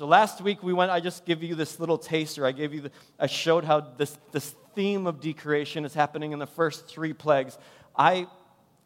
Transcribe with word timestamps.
So 0.00 0.06
last 0.06 0.40
week 0.40 0.62
we 0.62 0.72
went, 0.72 0.90
I 0.90 0.98
just 0.98 1.26
give 1.26 1.42
you 1.42 1.54
this 1.54 1.78
little 1.78 1.98
taster. 1.98 2.46
I 2.46 2.52
gave 2.52 2.72
you, 2.72 2.80
the, 2.80 2.90
I 3.18 3.26
showed 3.26 3.64
how 3.64 3.80
this, 3.80 4.16
this 4.32 4.54
theme 4.74 5.06
of 5.06 5.20
decreation 5.20 5.84
is 5.84 5.92
happening 5.92 6.32
in 6.32 6.38
the 6.38 6.46
first 6.46 6.88
three 6.88 7.12
plagues. 7.12 7.58
I, 7.94 8.26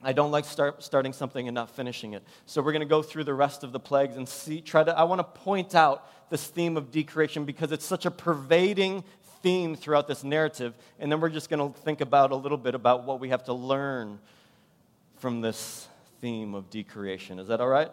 I 0.02 0.12
don't 0.12 0.32
like 0.32 0.44
start, 0.44 0.82
starting 0.82 1.12
something 1.12 1.46
and 1.46 1.54
not 1.54 1.70
finishing 1.70 2.14
it. 2.14 2.24
So 2.46 2.60
we're 2.60 2.72
going 2.72 2.80
to 2.80 2.86
go 2.86 3.00
through 3.00 3.22
the 3.22 3.32
rest 3.32 3.62
of 3.62 3.70
the 3.70 3.78
plagues 3.78 4.16
and 4.16 4.28
see, 4.28 4.60
try 4.60 4.82
to, 4.82 4.90
I 4.90 5.04
want 5.04 5.20
to 5.20 5.40
point 5.40 5.76
out 5.76 6.30
this 6.30 6.48
theme 6.48 6.76
of 6.76 6.90
decreation 6.90 7.44
because 7.44 7.70
it's 7.70 7.86
such 7.86 8.06
a 8.06 8.10
pervading 8.10 9.04
theme 9.40 9.76
throughout 9.76 10.08
this 10.08 10.24
narrative. 10.24 10.74
And 10.98 11.12
then 11.12 11.20
we're 11.20 11.28
just 11.28 11.48
going 11.48 11.72
to 11.72 11.80
think 11.82 12.00
about 12.00 12.32
a 12.32 12.36
little 12.36 12.58
bit 12.58 12.74
about 12.74 13.04
what 13.04 13.20
we 13.20 13.28
have 13.28 13.44
to 13.44 13.52
learn 13.52 14.18
from 15.18 15.42
this 15.42 15.86
theme 16.20 16.56
of 16.56 16.70
decreation. 16.70 17.38
Is 17.38 17.46
that 17.46 17.60
all 17.60 17.68
right? 17.68 17.92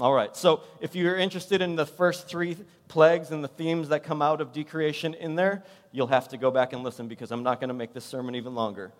All 0.00 0.12
right, 0.12 0.36
so 0.36 0.62
if 0.80 0.96
you're 0.96 1.16
interested 1.16 1.62
in 1.62 1.76
the 1.76 1.86
first 1.86 2.26
three 2.26 2.56
plagues 2.88 3.30
and 3.30 3.44
the 3.44 3.48
themes 3.48 3.90
that 3.90 4.02
come 4.02 4.22
out 4.22 4.40
of 4.40 4.52
decreation 4.52 5.14
in 5.14 5.36
there, 5.36 5.62
you'll 5.92 6.08
have 6.08 6.28
to 6.28 6.36
go 6.36 6.50
back 6.50 6.72
and 6.72 6.82
listen 6.82 7.06
because 7.06 7.30
I'm 7.30 7.44
not 7.44 7.60
going 7.60 7.68
to 7.68 7.74
make 7.74 7.92
this 7.92 8.04
sermon 8.04 8.34
even 8.34 8.56
longer. 8.56 8.92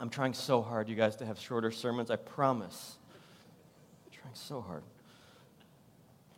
I'm 0.00 0.08
trying 0.08 0.32
so 0.32 0.62
hard, 0.62 0.88
you 0.88 0.94
guys, 0.94 1.16
to 1.16 1.26
have 1.26 1.38
shorter 1.38 1.70
sermons, 1.70 2.10
I 2.10 2.16
promise. 2.16 2.96
I'm 4.06 4.12
trying 4.20 4.34
so 4.34 4.62
hard. 4.62 4.82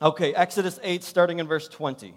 Okay, 0.03 0.35
Exodus 0.35 0.81
8, 0.83 1.05
starting 1.05 1.39
in 1.39 1.47
verse 1.47 1.69
20. 1.69 2.15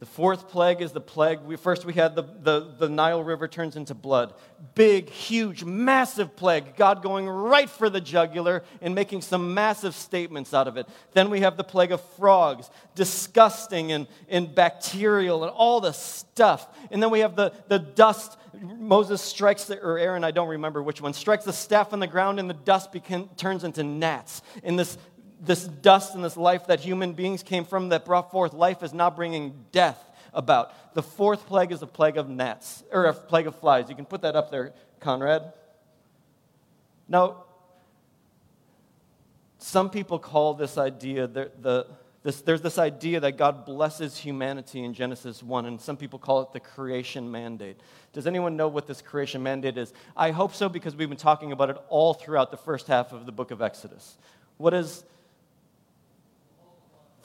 The 0.00 0.06
fourth 0.06 0.48
plague 0.48 0.80
is 0.80 0.92
the 0.92 1.00
plague. 1.00 1.40
We, 1.40 1.56
first, 1.56 1.84
we 1.84 1.92
had 1.92 2.14
the, 2.14 2.22
the, 2.22 2.72
the 2.78 2.88
Nile 2.88 3.22
River 3.22 3.46
turns 3.46 3.76
into 3.76 3.94
blood. 3.94 4.32
Big, 4.74 5.10
huge, 5.10 5.62
massive 5.62 6.36
plague. 6.36 6.74
God 6.74 7.02
going 7.02 7.28
right 7.28 7.68
for 7.68 7.90
the 7.90 8.00
jugular 8.00 8.64
and 8.80 8.94
making 8.94 9.20
some 9.20 9.52
massive 9.52 9.94
statements 9.94 10.54
out 10.54 10.66
of 10.68 10.78
it. 10.78 10.88
Then 11.12 11.28
we 11.28 11.40
have 11.40 11.58
the 11.58 11.64
plague 11.64 11.92
of 11.92 12.00
frogs, 12.16 12.70
disgusting 12.94 13.92
and, 13.92 14.06
and 14.30 14.54
bacterial 14.54 15.44
and 15.44 15.52
all 15.52 15.82
the 15.82 15.92
stuff. 15.92 16.66
And 16.90 17.02
then 17.02 17.10
we 17.10 17.20
have 17.20 17.36
the, 17.36 17.52
the 17.68 17.78
dust. 17.78 18.38
Moses 18.58 19.20
strikes, 19.20 19.64
the, 19.64 19.78
or 19.82 19.98
Aaron, 19.98 20.24
I 20.24 20.30
don't 20.30 20.48
remember 20.48 20.82
which 20.82 21.02
one, 21.02 21.12
strikes 21.12 21.44
the 21.44 21.52
staff 21.52 21.92
on 21.92 22.00
the 22.00 22.06
ground 22.06 22.40
and 22.40 22.48
the 22.48 22.54
dust 22.54 22.88
turns 23.36 23.64
into 23.64 23.84
gnats. 23.84 24.40
And 24.64 24.78
this 24.78 24.96
this 25.40 25.64
dust 25.64 26.14
and 26.14 26.22
this 26.22 26.36
life 26.36 26.66
that 26.66 26.80
human 26.80 27.14
beings 27.14 27.42
came 27.42 27.64
from 27.64 27.88
that 27.88 28.04
brought 28.04 28.30
forth 28.30 28.52
life 28.52 28.82
is 28.82 28.92
now 28.92 29.10
bringing 29.10 29.64
death 29.72 29.98
about. 30.34 30.94
The 30.94 31.02
fourth 31.02 31.46
plague 31.46 31.72
is 31.72 31.82
a 31.82 31.86
plague 31.86 32.16
of 32.16 32.28
gnats, 32.28 32.84
or 32.92 33.06
a 33.06 33.14
plague 33.14 33.46
of 33.46 33.56
flies. 33.56 33.88
You 33.88 33.96
can 33.96 34.04
put 34.04 34.22
that 34.22 34.36
up 34.36 34.50
there, 34.50 34.72
Conrad. 35.00 35.52
Now, 37.08 37.44
some 39.58 39.90
people 39.90 40.18
call 40.18 40.54
this 40.54 40.78
idea 40.78 41.26
the, 41.26 41.50
the 41.60 41.86
this, 42.22 42.42
there's 42.42 42.60
this 42.60 42.76
idea 42.76 43.20
that 43.20 43.38
God 43.38 43.64
blesses 43.64 44.16
humanity 44.18 44.84
in 44.84 44.92
Genesis 44.92 45.42
1, 45.42 45.64
and 45.64 45.80
some 45.80 45.96
people 45.96 46.18
call 46.18 46.42
it 46.42 46.52
the 46.52 46.60
creation 46.60 47.30
mandate. 47.30 47.80
Does 48.12 48.26
anyone 48.26 48.56
know 48.56 48.68
what 48.68 48.86
this 48.86 49.00
creation 49.00 49.42
mandate 49.42 49.78
is? 49.78 49.94
I 50.14 50.30
hope 50.30 50.54
so 50.54 50.68
because 50.68 50.94
we've 50.94 51.08
been 51.08 51.16
talking 51.16 51.50
about 51.50 51.70
it 51.70 51.76
all 51.88 52.12
throughout 52.12 52.50
the 52.50 52.58
first 52.58 52.88
half 52.88 53.12
of 53.12 53.24
the 53.24 53.32
book 53.32 53.50
of 53.50 53.62
Exodus. 53.62 54.18
What 54.58 54.74
is 54.74 55.02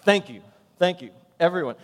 Thank 0.06 0.30
you. 0.30 0.42
Thank 0.78 1.02
you. 1.02 1.10
Everyone. 1.40 1.76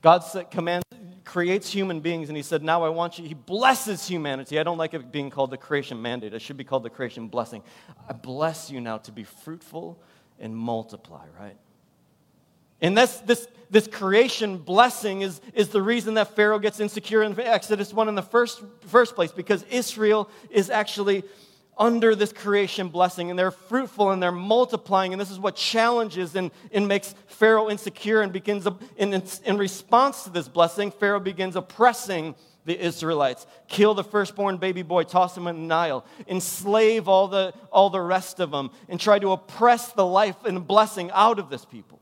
God 0.00 0.20
said, 0.24 0.50
commands, 0.50 0.84
creates 1.24 1.70
human 1.70 2.00
beings, 2.00 2.28
and 2.28 2.36
He 2.36 2.42
said, 2.42 2.64
Now 2.64 2.82
I 2.82 2.88
want 2.88 3.18
you. 3.18 3.28
He 3.28 3.34
blesses 3.34 4.08
humanity. 4.08 4.58
I 4.58 4.62
don't 4.64 4.78
like 4.78 4.94
it 4.94 5.12
being 5.12 5.30
called 5.30 5.50
the 5.50 5.58
creation 5.58 6.00
mandate. 6.02 6.32
It 6.32 6.42
should 6.42 6.56
be 6.56 6.64
called 6.64 6.82
the 6.82 6.90
creation 6.90 7.28
blessing. 7.28 7.62
I 8.08 8.14
bless 8.14 8.70
you 8.70 8.80
now 8.80 8.98
to 8.98 9.12
be 9.12 9.22
fruitful 9.22 10.00
and 10.40 10.56
multiply, 10.56 11.24
right? 11.38 11.56
And 12.80 12.98
this, 12.98 13.18
this, 13.18 13.46
this 13.70 13.86
creation 13.86 14.58
blessing 14.58 15.20
is, 15.20 15.40
is 15.54 15.68
the 15.68 15.82
reason 15.82 16.14
that 16.14 16.34
Pharaoh 16.34 16.58
gets 16.58 16.80
insecure 16.80 17.22
in 17.22 17.38
Exodus 17.38 17.92
1 17.92 18.08
in 18.08 18.16
the 18.16 18.22
first, 18.22 18.62
first 18.86 19.14
place, 19.14 19.30
because 19.30 19.62
Israel 19.64 20.28
is 20.50 20.68
actually 20.68 21.22
under 21.78 22.14
this 22.14 22.32
creation 22.32 22.88
blessing 22.88 23.30
and 23.30 23.38
they're 23.38 23.50
fruitful 23.50 24.10
and 24.10 24.22
they're 24.22 24.30
multiplying. 24.30 25.12
And 25.12 25.20
this 25.20 25.30
is 25.30 25.38
what 25.38 25.56
challenges 25.56 26.36
and, 26.36 26.50
and 26.72 26.86
makes 26.86 27.14
Pharaoh 27.26 27.70
insecure 27.70 28.20
and 28.20 28.32
begins, 28.32 28.66
in, 28.96 29.22
in 29.44 29.58
response 29.58 30.24
to 30.24 30.30
this 30.30 30.48
blessing, 30.48 30.90
Pharaoh 30.90 31.20
begins 31.20 31.56
oppressing 31.56 32.34
the 32.64 32.78
Israelites, 32.78 33.46
kill 33.66 33.94
the 33.94 34.04
firstborn 34.04 34.56
baby 34.56 34.82
boy, 34.82 35.02
toss 35.02 35.36
him 35.36 35.48
in 35.48 35.56
the 35.56 35.66
Nile, 35.66 36.04
enslave 36.28 37.08
all 37.08 37.26
the, 37.26 37.52
all 37.72 37.90
the 37.90 38.00
rest 38.00 38.38
of 38.38 38.52
them, 38.52 38.70
and 38.88 39.00
try 39.00 39.18
to 39.18 39.32
oppress 39.32 39.92
the 39.92 40.06
life 40.06 40.36
and 40.44 40.64
blessing 40.64 41.10
out 41.12 41.38
of 41.40 41.50
this 41.50 41.64
people. 41.64 41.98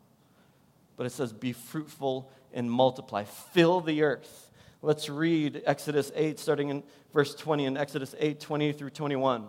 But 0.97 1.07
it 1.07 1.11
says, 1.11 1.33
be 1.33 1.53
fruitful 1.55 2.31
and 2.53 2.71
multiply, 2.71 3.25
fill 3.25 3.81
the 3.81 4.03
earth. 4.03 4.51
Let's 4.83 5.09
read 5.09 5.63
Exodus 5.65 6.13
8, 6.15 6.39
starting 6.39 6.69
in 6.69 6.83
verse 7.13 7.35
20, 7.35 7.65
in 7.65 7.77
Exodus 7.77 8.15
8, 8.19 8.41
20 8.41 8.73
through 8.73 8.91
21. 8.91 9.47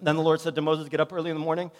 Then 0.00 0.16
the 0.16 0.22
Lord 0.22 0.40
said 0.40 0.54
to 0.54 0.62
Moses, 0.62 0.88
Get 0.88 1.00
up 1.00 1.12
early 1.12 1.30
in 1.30 1.36
the 1.36 1.42
morning, 1.42 1.70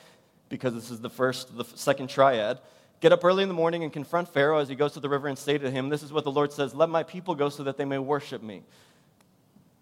because 0.48 0.74
this 0.74 0.90
is 0.90 1.00
the 1.00 1.10
first, 1.10 1.56
the 1.56 1.64
second 1.64 2.08
triad. 2.08 2.58
Get 3.00 3.12
up 3.12 3.24
early 3.24 3.42
in 3.42 3.48
the 3.48 3.54
morning 3.54 3.84
and 3.84 3.92
confront 3.92 4.28
Pharaoh 4.28 4.58
as 4.58 4.68
he 4.68 4.74
goes 4.74 4.92
to 4.92 5.00
the 5.00 5.08
river 5.08 5.28
and 5.28 5.36
say 5.36 5.58
to 5.58 5.70
him, 5.70 5.90
This 5.90 6.02
is 6.02 6.12
what 6.12 6.24
the 6.24 6.30
Lord 6.30 6.52
says 6.52 6.74
Let 6.74 6.88
my 6.88 7.02
people 7.02 7.34
go 7.34 7.48
so 7.48 7.64
that 7.64 7.76
they 7.76 7.84
may 7.84 7.98
worship 7.98 8.42
me. 8.42 8.62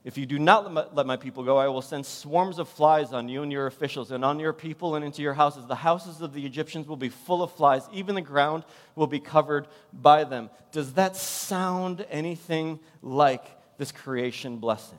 If 0.04 0.18
you 0.18 0.26
do 0.26 0.38
not 0.38 0.64
let 0.64 0.72
my, 0.72 0.84
let 0.92 1.06
my, 1.06 1.16
people 1.16 1.44
go, 1.44 1.56
I 1.56 1.68
will 1.68 1.80
send 1.80 2.04
swarms 2.04 2.58
of 2.58 2.68
flies 2.68 3.14
on 3.14 3.26
you 3.28 3.42
and 3.42 3.50
your 3.50 3.66
officials, 3.66 4.10
and 4.10 4.22
on 4.22 4.38
your 4.38 4.52
people 4.52 4.96
and 4.96 5.04
into 5.04 5.22
your 5.22 5.32
houses. 5.32 5.64
The 5.66 5.74
houses 5.74 6.20
of 6.20 6.34
the 6.34 6.44
Egyptians 6.44 6.86
will 6.86 6.96
be 6.96 7.08
full 7.08 7.42
of 7.42 7.52
flies, 7.52 7.88
even 7.90 8.14
the 8.14 8.20
ground 8.20 8.64
will 8.96 9.06
be 9.06 9.20
covered 9.20 9.66
by 9.94 10.24
them. 10.24 10.50
Does 10.72 10.92
that 10.94 11.16
sound 11.16 12.04
anything 12.10 12.80
like 13.00 13.46
this 13.78 13.92
creation 13.92 14.58
blessing? 14.58 14.98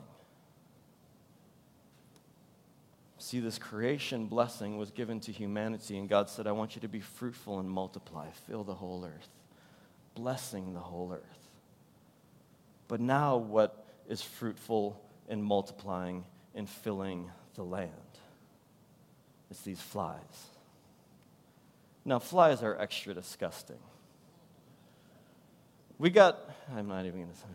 See, 3.26 3.40
this 3.40 3.58
creation 3.58 4.26
blessing 4.26 4.78
was 4.78 4.92
given 4.92 5.18
to 5.22 5.32
humanity, 5.32 5.98
and 5.98 6.08
God 6.08 6.30
said, 6.30 6.46
I 6.46 6.52
want 6.52 6.76
you 6.76 6.82
to 6.82 6.88
be 6.88 7.00
fruitful 7.00 7.58
and 7.58 7.68
multiply, 7.68 8.28
fill 8.46 8.62
the 8.62 8.74
whole 8.74 9.04
earth, 9.04 9.28
blessing 10.14 10.74
the 10.74 10.78
whole 10.78 11.12
earth. 11.12 11.48
But 12.86 13.00
now, 13.00 13.36
what 13.36 13.84
is 14.08 14.22
fruitful 14.22 15.02
and 15.28 15.42
multiplying 15.42 16.24
and 16.54 16.70
filling 16.70 17.28
the 17.56 17.64
land? 17.64 17.90
It's 19.50 19.62
these 19.62 19.80
flies. 19.80 20.20
Now, 22.04 22.20
flies 22.20 22.62
are 22.62 22.80
extra 22.80 23.12
disgusting. 23.12 23.80
We 25.98 26.10
got, 26.10 26.38
I'm 26.72 26.86
not 26.86 27.06
even 27.06 27.22
going 27.22 27.32
to 27.32 27.36
say 27.36 27.46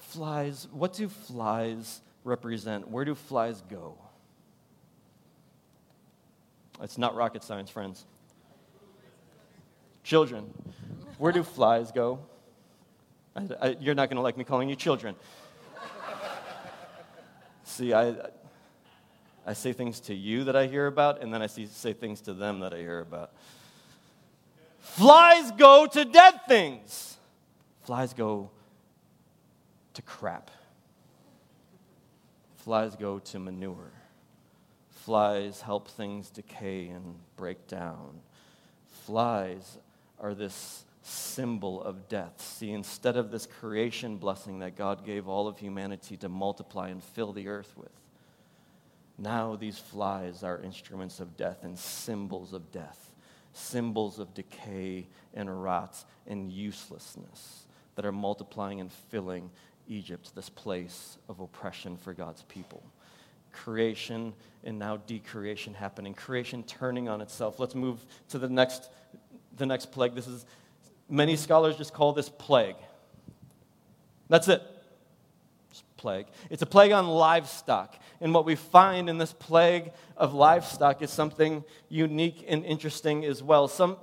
Flies, 0.00 0.66
what 0.72 0.94
do 0.94 1.08
flies 1.08 2.00
represent? 2.24 2.88
Where 2.88 3.04
do 3.04 3.14
flies 3.14 3.62
go? 3.70 3.96
It's 6.82 6.98
not 6.98 7.14
rocket 7.14 7.44
science, 7.44 7.70
friends. 7.70 8.04
Children. 10.02 10.52
Where 11.18 11.32
do 11.32 11.42
flies 11.42 11.92
go? 11.92 12.18
I, 13.36 13.48
I, 13.60 13.76
you're 13.80 13.94
not 13.94 14.08
going 14.08 14.16
to 14.16 14.22
like 14.22 14.36
me 14.36 14.44
calling 14.44 14.68
you 14.68 14.76
children. 14.76 15.14
See, 17.64 17.92
I, 17.92 18.14
I 19.46 19.52
say 19.52 19.72
things 19.72 20.00
to 20.00 20.14
you 20.14 20.44
that 20.44 20.56
I 20.56 20.66
hear 20.66 20.86
about, 20.86 21.22
and 21.22 21.32
then 21.32 21.42
I 21.42 21.46
see, 21.46 21.66
say 21.66 21.92
things 21.92 22.20
to 22.22 22.34
them 22.34 22.60
that 22.60 22.74
I 22.74 22.78
hear 22.78 23.00
about. 23.00 23.32
Flies 24.80 25.50
go 25.52 25.86
to 25.86 26.04
dead 26.04 26.40
things. 26.46 27.16
Flies 27.82 28.12
go 28.12 28.50
to 29.94 30.02
crap. 30.02 30.50
Flies 32.64 32.96
go 32.96 33.18
to 33.18 33.38
manure. 33.38 33.92
Flies 34.88 35.60
help 35.60 35.86
things 35.86 36.30
decay 36.30 36.88
and 36.88 37.16
break 37.36 37.66
down. 37.66 38.20
Flies 39.04 39.76
are 40.18 40.32
this 40.32 40.86
symbol 41.02 41.82
of 41.82 42.08
death. 42.08 42.40
See, 42.40 42.70
instead 42.70 43.18
of 43.18 43.30
this 43.30 43.44
creation 43.44 44.16
blessing 44.16 44.60
that 44.60 44.76
God 44.76 45.04
gave 45.04 45.28
all 45.28 45.46
of 45.46 45.58
humanity 45.58 46.16
to 46.16 46.30
multiply 46.30 46.88
and 46.88 47.04
fill 47.04 47.34
the 47.34 47.48
earth 47.48 47.74
with, 47.76 47.92
now 49.18 49.56
these 49.56 49.78
flies 49.78 50.42
are 50.42 50.62
instruments 50.62 51.20
of 51.20 51.36
death 51.36 51.64
and 51.64 51.78
symbols 51.78 52.54
of 52.54 52.72
death, 52.72 53.10
symbols 53.52 54.18
of 54.18 54.32
decay 54.32 55.06
and 55.34 55.62
rot 55.62 56.02
and 56.26 56.50
uselessness 56.50 57.66
that 57.94 58.06
are 58.06 58.12
multiplying 58.12 58.80
and 58.80 58.90
filling 58.90 59.50
Egypt, 59.88 60.34
this 60.34 60.48
place 60.48 61.18
of 61.28 61.40
oppression 61.40 61.96
for 61.96 62.12
God's 62.12 62.42
people. 62.42 62.82
Creation 63.52 64.32
and 64.64 64.78
now 64.78 64.96
decreation 64.96 65.74
happening, 65.74 66.14
creation 66.14 66.62
turning 66.64 67.08
on 67.08 67.20
itself. 67.20 67.60
Let's 67.60 67.74
move 67.74 68.04
to 68.30 68.38
the 68.38 68.48
next, 68.48 68.90
the 69.56 69.66
next 69.66 69.92
plague. 69.92 70.14
This 70.14 70.26
is, 70.26 70.44
many 71.08 71.36
scholars 71.36 71.76
just 71.76 71.92
call 71.92 72.12
this 72.12 72.28
plague. 72.28 72.76
That's 74.28 74.48
it. 74.48 74.62
It's 75.70 75.82
plague. 75.96 76.26
It's 76.50 76.62
a 76.62 76.66
plague 76.66 76.92
on 76.92 77.06
livestock. 77.06 77.96
And 78.20 78.32
what 78.32 78.44
we 78.44 78.54
find 78.54 79.08
in 79.08 79.18
this 79.18 79.32
plague 79.32 79.92
of 80.16 80.32
livestock 80.34 81.02
is 81.02 81.10
something 81.10 81.64
unique 81.88 82.44
and 82.48 82.64
interesting 82.64 83.24
as 83.24 83.42
well. 83.42 83.68
Some, 83.68 83.96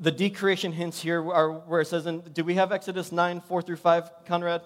the 0.00 0.10
decreation 0.10 0.72
hints 0.72 1.00
here 1.00 1.20
are 1.30 1.52
where 1.52 1.82
it 1.82 1.86
says, 1.86 2.04
do 2.32 2.42
we 2.42 2.54
have 2.54 2.72
Exodus 2.72 3.12
9, 3.12 3.42
4 3.42 3.62
through 3.62 3.76
5, 3.76 4.24
Conrad? 4.24 4.62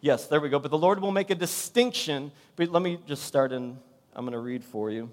Yes, 0.00 0.26
there 0.26 0.40
we 0.40 0.48
go. 0.48 0.58
But 0.58 0.72
the 0.72 0.78
Lord 0.78 1.00
will 1.00 1.12
make 1.12 1.30
a 1.30 1.34
distinction. 1.36 2.32
But 2.56 2.68
let 2.70 2.82
me 2.82 2.98
just 3.06 3.24
start 3.24 3.52
in, 3.52 3.78
I'm 4.14 4.24
going 4.24 4.32
to 4.32 4.40
read 4.40 4.64
for 4.64 4.90
you. 4.90 5.10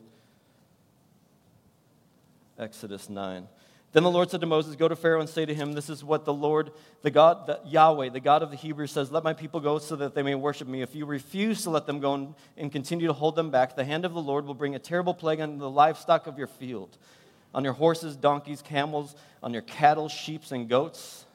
Exodus 2.58 3.08
9. 3.08 3.48
Then 3.92 4.04
the 4.04 4.12
Lord 4.12 4.30
said 4.30 4.42
to 4.42 4.48
Moses, 4.48 4.76
Go 4.76 4.88
to 4.88 4.96
Pharaoh 4.96 5.20
and 5.20 5.30
say 5.30 5.46
to 5.46 5.54
him, 5.54 5.74
This 5.74 5.90
is 5.90 6.04
what 6.04 6.26
the 6.26 6.34
Lord, 6.34 6.72
the 7.02 7.10
God, 7.10 7.48
the 7.48 7.60
Yahweh, 7.66 8.10
the 8.10 8.20
God 8.20 8.44
of 8.44 8.52
the 8.52 8.58
Hebrews, 8.58 8.92
says, 8.92 9.12
Let 9.12 9.24
my 9.24 9.34
people 9.34 9.60
go 9.60 9.80
so 9.80 9.96
that 9.96 10.14
they 10.14 10.22
may 10.22 10.36
worship 10.36 10.68
me. 10.68 10.82
If 10.82 10.94
you 10.94 11.06
refuse 11.06 11.64
to 11.64 11.72
let 11.72 11.88
them 11.88 12.00
go 12.00 12.14
and, 12.14 12.36
and 12.58 12.72
continue 12.72 13.08
to 13.08 13.14
hold 13.14 13.36
them 13.36 13.50
back, 13.50 13.76
the 13.76 13.86
hand 13.86 14.06
of 14.06 14.14
the 14.14 14.22
Lord 14.22 14.46
will 14.46 14.54
bring 14.54 14.76
a 14.76 14.80
terrible 14.80 15.16
plague 15.16 15.40
on 15.40 15.58
the 15.58 15.70
livestock 15.70 16.28
of 16.28 16.38
your 16.38 16.48
field, 16.48 16.98
on 17.54 17.64
your 17.64 17.74
horses, 17.74 18.16
donkeys, 18.16 18.62
camels, 18.62 19.16
on 19.42 19.54
your 19.54 19.62
cattle, 19.64 20.10
sheep, 20.10 20.44
and 20.52 20.70
goats 20.70 21.26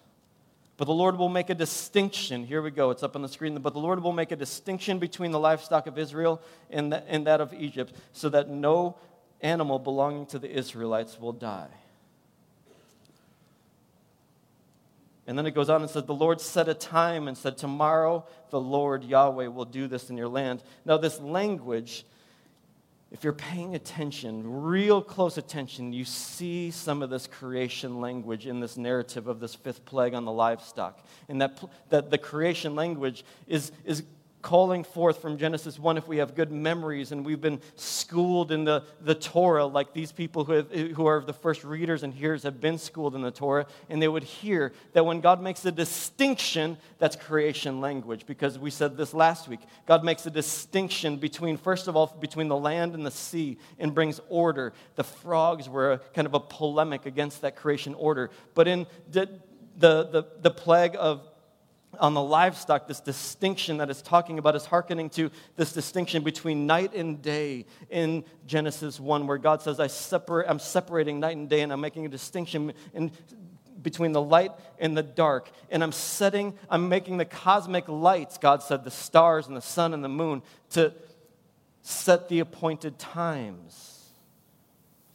but 0.76 0.86
the 0.86 0.94
Lord 0.94 1.16
will 1.16 1.28
make 1.28 1.50
a 1.50 1.54
distinction. 1.54 2.44
Here 2.44 2.60
we 2.60 2.70
go, 2.70 2.90
it's 2.90 3.02
up 3.02 3.14
on 3.14 3.22
the 3.22 3.28
screen. 3.28 3.56
But 3.58 3.74
the 3.74 3.78
Lord 3.78 4.02
will 4.02 4.12
make 4.12 4.32
a 4.32 4.36
distinction 4.36 4.98
between 4.98 5.30
the 5.30 5.38
livestock 5.38 5.86
of 5.86 5.98
Israel 5.98 6.42
and, 6.70 6.92
the, 6.92 7.08
and 7.08 7.26
that 7.26 7.40
of 7.40 7.54
Egypt, 7.54 7.94
so 8.12 8.28
that 8.30 8.48
no 8.48 8.96
animal 9.40 9.78
belonging 9.78 10.26
to 10.26 10.38
the 10.38 10.50
Israelites 10.50 11.20
will 11.20 11.32
die. 11.32 11.68
And 15.26 15.38
then 15.38 15.46
it 15.46 15.54
goes 15.54 15.70
on 15.70 15.80
and 15.80 15.90
says, 15.90 16.04
The 16.04 16.14
Lord 16.14 16.40
set 16.40 16.68
a 16.68 16.74
time 16.74 17.28
and 17.28 17.38
said, 17.38 17.56
Tomorrow 17.56 18.26
the 18.50 18.60
Lord 18.60 19.04
Yahweh 19.04 19.46
will 19.46 19.64
do 19.64 19.86
this 19.86 20.10
in 20.10 20.16
your 20.16 20.28
land. 20.28 20.62
Now, 20.84 20.96
this 20.96 21.20
language 21.20 22.04
if 23.14 23.22
you're 23.22 23.32
paying 23.32 23.76
attention, 23.76 24.42
real 24.64 25.00
close 25.00 25.38
attention, 25.38 25.92
you 25.92 26.04
see 26.04 26.72
some 26.72 27.00
of 27.00 27.10
this 27.10 27.28
creation 27.28 28.00
language 28.00 28.48
in 28.48 28.58
this 28.58 28.76
narrative 28.76 29.28
of 29.28 29.38
this 29.38 29.54
fifth 29.54 29.84
plague 29.84 30.14
on 30.14 30.24
the 30.24 30.32
livestock. 30.32 30.98
And 31.28 31.40
that, 31.40 31.62
that 31.90 32.10
the 32.10 32.18
creation 32.18 32.74
language 32.74 33.24
is, 33.46 33.70
is 33.84 34.02
calling 34.44 34.84
forth 34.84 35.22
from 35.22 35.38
Genesis 35.38 35.78
1 35.78 35.96
if 35.96 36.06
we 36.06 36.18
have 36.18 36.34
good 36.34 36.52
memories 36.52 37.12
and 37.12 37.24
we've 37.24 37.40
been 37.40 37.58
schooled 37.76 38.52
in 38.52 38.64
the, 38.64 38.84
the 39.00 39.14
Torah, 39.14 39.64
like 39.64 39.94
these 39.94 40.12
people 40.12 40.44
who, 40.44 40.52
have, 40.52 40.70
who 40.70 41.06
are 41.06 41.22
the 41.22 41.32
first 41.32 41.64
readers 41.64 42.02
and 42.02 42.12
hearers 42.12 42.42
have 42.42 42.60
been 42.60 42.76
schooled 42.76 43.14
in 43.14 43.22
the 43.22 43.30
Torah, 43.30 43.66
and 43.88 44.02
they 44.02 44.06
would 44.06 44.22
hear 44.22 44.74
that 44.92 45.06
when 45.06 45.22
God 45.22 45.40
makes 45.40 45.64
a 45.64 45.72
distinction, 45.72 46.76
that's 46.98 47.16
creation 47.16 47.80
language. 47.80 48.26
Because 48.26 48.58
we 48.58 48.68
said 48.68 48.98
this 48.98 49.14
last 49.14 49.48
week. 49.48 49.60
God 49.86 50.04
makes 50.04 50.26
a 50.26 50.30
distinction 50.30 51.16
between, 51.16 51.56
first 51.56 51.88
of 51.88 51.96
all, 51.96 52.14
between 52.20 52.48
the 52.48 52.56
land 52.56 52.94
and 52.94 53.06
the 53.06 53.10
sea 53.10 53.56
and 53.78 53.94
brings 53.94 54.20
order. 54.28 54.74
The 54.96 55.04
frogs 55.04 55.70
were 55.70 55.92
a, 55.92 55.98
kind 56.12 56.26
of 56.26 56.34
a 56.34 56.40
polemic 56.40 57.06
against 57.06 57.40
that 57.40 57.56
creation 57.56 57.94
order. 57.94 58.28
But 58.54 58.68
in 58.68 58.86
the, 59.10 59.40
the, 59.78 60.04
the, 60.04 60.24
the 60.42 60.50
plague 60.50 60.96
of 60.98 61.22
on 61.98 62.14
the 62.14 62.22
livestock, 62.22 62.86
this 62.86 63.00
distinction 63.00 63.78
that 63.78 63.90
it's 63.90 64.02
talking 64.02 64.38
about 64.38 64.54
is 64.54 64.66
hearkening 64.66 65.10
to 65.10 65.30
this 65.56 65.72
distinction 65.72 66.22
between 66.22 66.66
night 66.66 66.94
and 66.94 67.20
day 67.22 67.66
in 67.90 68.24
Genesis 68.46 68.98
1, 69.00 69.26
where 69.26 69.38
God 69.38 69.62
says, 69.62 69.80
I 69.80 69.86
separate, 69.86 70.46
I'm 70.48 70.58
separating 70.58 71.20
night 71.20 71.36
and 71.36 71.48
day, 71.48 71.62
and 71.62 71.72
I'm 71.72 71.80
making 71.80 72.06
a 72.06 72.08
distinction 72.08 72.72
in, 72.92 73.12
between 73.82 74.12
the 74.12 74.22
light 74.22 74.50
and 74.78 74.96
the 74.96 75.02
dark. 75.02 75.50
And 75.70 75.82
I'm 75.82 75.92
setting, 75.92 76.58
I'm 76.68 76.88
making 76.88 77.18
the 77.18 77.24
cosmic 77.24 77.88
lights, 77.88 78.38
God 78.38 78.62
said, 78.62 78.82
the 78.82 78.90
stars 78.90 79.46
and 79.46 79.56
the 79.56 79.62
sun 79.62 79.94
and 79.94 80.02
the 80.02 80.08
moon, 80.08 80.42
to 80.70 80.92
set 81.82 82.28
the 82.28 82.40
appointed 82.40 82.98
times 82.98 83.93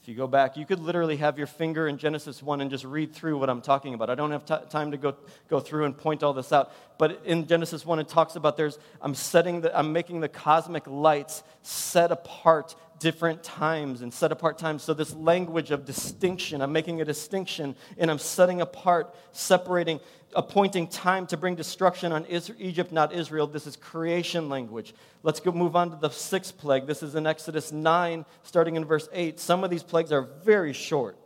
you 0.10 0.16
go 0.16 0.28
back, 0.28 0.58
you 0.58 0.66
could 0.66 0.80
literally 0.80 1.18
have 1.18 1.38
your 1.38 1.48
finger 1.48 1.88
in 1.88 1.98
Genesis 1.98 2.44
1 2.44 2.62
and 2.62 2.70
just 2.70 2.84
read 2.84 3.14
through 3.14 3.38
what 3.38 3.50
I'm 3.50 3.62
talking 3.62 3.94
about. 3.94 4.10
I 4.10 4.16
don't 4.16 4.32
have 4.32 4.44
t- 4.44 4.56
time 4.70 4.92
to 4.92 4.98
go, 4.98 5.16
go 5.48 5.60
through 5.60 5.86
and 5.86 5.98
point 5.98 6.24
all 6.24 6.34
this 6.34 6.52
out. 6.52 6.74
But 6.98 7.22
in 7.24 7.48
Genesis 7.48 7.86
1, 7.86 8.00
it 8.00 8.08
talks 8.08 8.36
about 8.36 8.58
there's, 8.58 8.80
I'm 9.02 9.16
setting, 9.16 9.62
the, 9.62 9.78
I'm 9.78 9.94
making 9.94 10.20
the 10.20 10.28
cosmic 10.28 10.88
lights 10.88 11.44
set 11.62 12.12
apart 12.12 12.76
different 13.00 13.44
times 13.44 14.02
and 14.02 14.14
set 14.14 14.32
apart 14.32 14.58
times. 14.58 14.84
So, 14.84 14.94
this 14.94 15.14
language 15.16 15.72
of 15.72 15.86
distinction, 15.86 16.62
I'm 16.62 16.72
making 16.72 17.02
a 17.02 17.06
distinction 17.06 17.76
and 17.98 18.12
I'm 18.12 18.20
setting 18.20 18.62
apart, 18.62 19.16
separating, 19.32 20.00
appointing 20.36 20.88
time 20.88 21.26
to 21.28 21.38
bring 21.38 21.56
destruction 21.56 22.12
on 22.12 22.26
Egypt, 22.28 22.92
not 22.92 23.14
Israel. 23.14 23.48
This 23.48 23.66
is 23.66 23.76
creation 23.76 24.50
language. 24.50 24.94
Let's 25.24 25.40
go 25.40 25.52
move 25.52 25.76
on 25.76 25.92
to 25.92 25.98
the 25.98 26.10
sixth 26.10 26.58
plague. 26.58 26.86
This 26.86 27.02
is 27.02 27.16
in 27.16 27.26
Exodus 27.26 27.72
9, 27.72 28.26
starting 28.44 28.76
in 28.76 28.86
verse 28.86 29.10
8. 29.12 29.40
Some 29.40 29.64
of 29.64 29.70
these 29.70 29.84
plagues 29.84 30.12
are 30.12 30.22
very 30.22 30.74
short. 30.74 31.18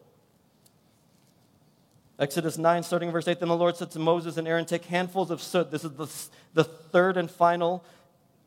Exodus 2.19 2.57
9, 2.57 2.83
starting 2.83 3.09
in 3.09 3.13
verse 3.13 3.27
8, 3.27 3.39
then 3.39 3.49
the 3.49 3.55
Lord 3.55 3.75
said 3.75 3.91
to 3.91 3.99
Moses 3.99 4.37
and 4.37 4.47
Aaron, 4.47 4.65
Take 4.65 4.85
handfuls 4.85 5.31
of 5.31 5.41
soot. 5.41 5.71
This 5.71 5.83
is 5.83 5.91
the, 5.91 6.07
the 6.53 6.63
third 6.63 7.17
and 7.17 7.29
final 7.29 7.83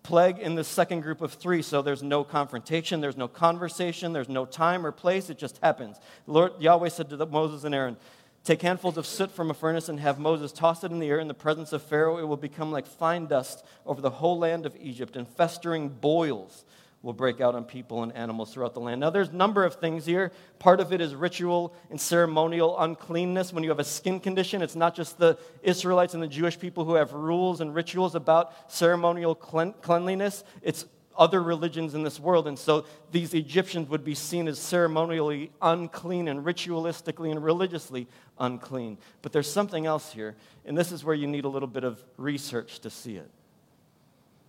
plague 0.06 0.38
in 0.38 0.54
the 0.54 0.62
second 0.62 1.00
group 1.00 1.20
of 1.20 1.32
three, 1.32 1.62
so 1.62 1.82
there's 1.82 2.02
no 2.02 2.22
confrontation, 2.22 3.00
there's 3.00 3.16
no 3.16 3.26
conversation, 3.26 4.12
there's 4.12 4.28
no 4.28 4.46
time 4.46 4.86
or 4.86 4.92
place, 4.92 5.28
it 5.30 5.36
just 5.36 5.58
happens. 5.64 5.98
Lord 6.28 6.52
Yahweh 6.60 6.90
said 6.90 7.10
to 7.10 7.26
Moses 7.26 7.64
and 7.64 7.74
Aaron, 7.74 7.96
Take 8.44 8.62
handfuls 8.62 8.96
of 8.96 9.04
soot 9.04 9.32
from 9.32 9.50
a 9.50 9.54
furnace 9.54 9.88
and 9.88 9.98
have 9.98 10.20
Moses 10.20 10.52
toss 10.52 10.84
it 10.84 10.92
in 10.92 11.00
the 11.00 11.08
air 11.08 11.18
in 11.18 11.26
the 11.26 11.34
presence 11.34 11.72
of 11.72 11.82
Pharaoh. 11.82 12.18
It 12.18 12.28
will 12.28 12.36
become 12.36 12.70
like 12.70 12.86
fine 12.86 13.26
dust 13.26 13.64
over 13.84 14.00
the 14.00 14.08
whole 14.08 14.38
land 14.38 14.64
of 14.64 14.76
Egypt, 14.80 15.16
and 15.16 15.26
festering 15.26 15.88
boils 15.88 16.64
will 17.02 17.12
break 17.12 17.40
out 17.40 17.54
on 17.54 17.64
people 17.64 18.02
and 18.02 18.12
animals 18.16 18.52
throughout 18.52 18.74
the 18.74 18.80
land. 18.80 19.00
Now, 19.00 19.10
there's 19.10 19.28
a 19.28 19.34
number 19.36 19.64
of 19.64 19.76
things 19.76 20.04
here. 20.04 20.32
Part 20.58 20.80
of 20.80 20.92
it 20.92 21.00
is 21.00 21.14
ritual 21.14 21.74
and 21.90 22.00
ceremonial 22.00 22.78
uncleanness. 22.78 23.52
When 23.52 23.62
you 23.62 23.70
have 23.70 23.78
a 23.78 23.84
skin 23.84 24.18
condition, 24.18 24.60
it's 24.60 24.74
not 24.74 24.94
just 24.94 25.18
the 25.18 25.38
Israelites 25.62 26.14
and 26.14 26.22
the 26.22 26.28
Jewish 26.28 26.58
people 26.58 26.84
who 26.84 26.94
have 26.94 27.12
rules 27.12 27.60
and 27.60 27.74
rituals 27.74 28.14
about 28.14 28.72
ceremonial 28.72 29.34
cleanliness, 29.34 30.42
it's 30.62 30.86
other 31.18 31.42
religions 31.42 31.94
in 31.94 32.02
this 32.02 32.20
world. 32.20 32.46
And 32.46 32.58
so 32.58 32.84
these 33.10 33.34
Egyptians 33.34 33.88
would 33.88 34.04
be 34.04 34.14
seen 34.14 34.48
as 34.48 34.58
ceremonially 34.58 35.50
unclean 35.62 36.28
and 36.28 36.44
ritualistically 36.44 37.30
and 37.30 37.42
religiously 37.42 38.06
unclean. 38.38 38.98
But 39.22 39.32
there's 39.32 39.50
something 39.50 39.86
else 39.86 40.12
here, 40.12 40.36
and 40.64 40.76
this 40.76 40.92
is 40.92 41.04
where 41.04 41.14
you 41.14 41.26
need 41.26 41.44
a 41.44 41.48
little 41.48 41.68
bit 41.68 41.84
of 41.84 42.02
research 42.16 42.80
to 42.80 42.90
see 42.90 43.16
it. 43.16 43.30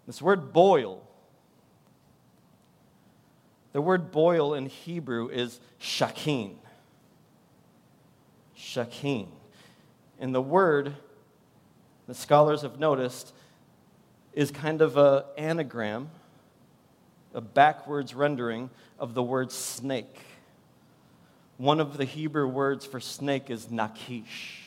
This 0.06 0.22
word 0.22 0.54
boil 0.54 1.08
the 3.74 3.82
word 3.82 4.12
boil 4.12 4.54
in 4.54 4.68
Hebrew 4.68 5.30
is 5.30 5.60
shakin. 5.78 6.58
Shakin. 8.56 9.28
And 10.20 10.34
the 10.34 10.42
word, 10.42 10.96
the 12.08 12.16
scholars 12.16 12.62
have 12.64 12.80
noticed, 12.80 13.34
is 14.34 14.52
kind 14.52 14.82
of 14.82 14.98
an 14.98 15.24
anagram, 15.38 16.10
a 17.34 17.42
backwards 17.42 18.14
rendering 18.14 18.70
of 19.00 19.14
the 19.14 19.24
word 19.24 19.52
snake. 19.52 20.20
One 21.58 21.80
of 21.80 21.98
the 21.98 22.06
Hebrew 22.06 22.48
words 22.48 22.86
for 22.86 23.00
snake 23.00 23.50
is 23.50 23.68
nakish. 23.68 24.60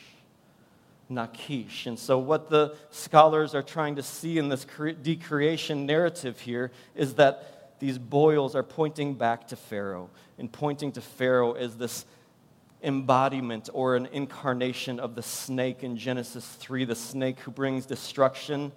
Nakish. 1.10 1.86
And 1.86 1.98
so, 1.98 2.18
what 2.18 2.50
the 2.50 2.76
scholars 2.90 3.54
are 3.54 3.62
trying 3.62 3.96
to 3.96 4.02
see 4.02 4.38
in 4.38 4.48
this 4.48 4.64
decreation 5.02 5.86
narrative 5.86 6.40
here 6.40 6.70
is 6.94 7.14
that 7.14 7.59
these 7.80 7.98
boils 7.98 8.54
are 8.54 8.62
pointing 8.62 9.14
back 9.14 9.48
to 9.48 9.56
Pharaoh 9.56 10.10
and 10.38 10.52
pointing 10.52 10.92
to 10.92 11.00
Pharaoh 11.00 11.52
as 11.54 11.76
this 11.76 12.04
embodiment 12.82 13.68
or 13.72 13.96
an 13.96 14.06
incarnation 14.12 15.00
of 15.00 15.14
the 15.14 15.22
snake 15.22 15.82
in 15.82 15.96
Genesis 15.96 16.46
3, 16.46 16.84
the 16.84 16.94
snake 16.94 17.40
who 17.40 17.50
brings 17.50 17.86
destruction 17.86 18.72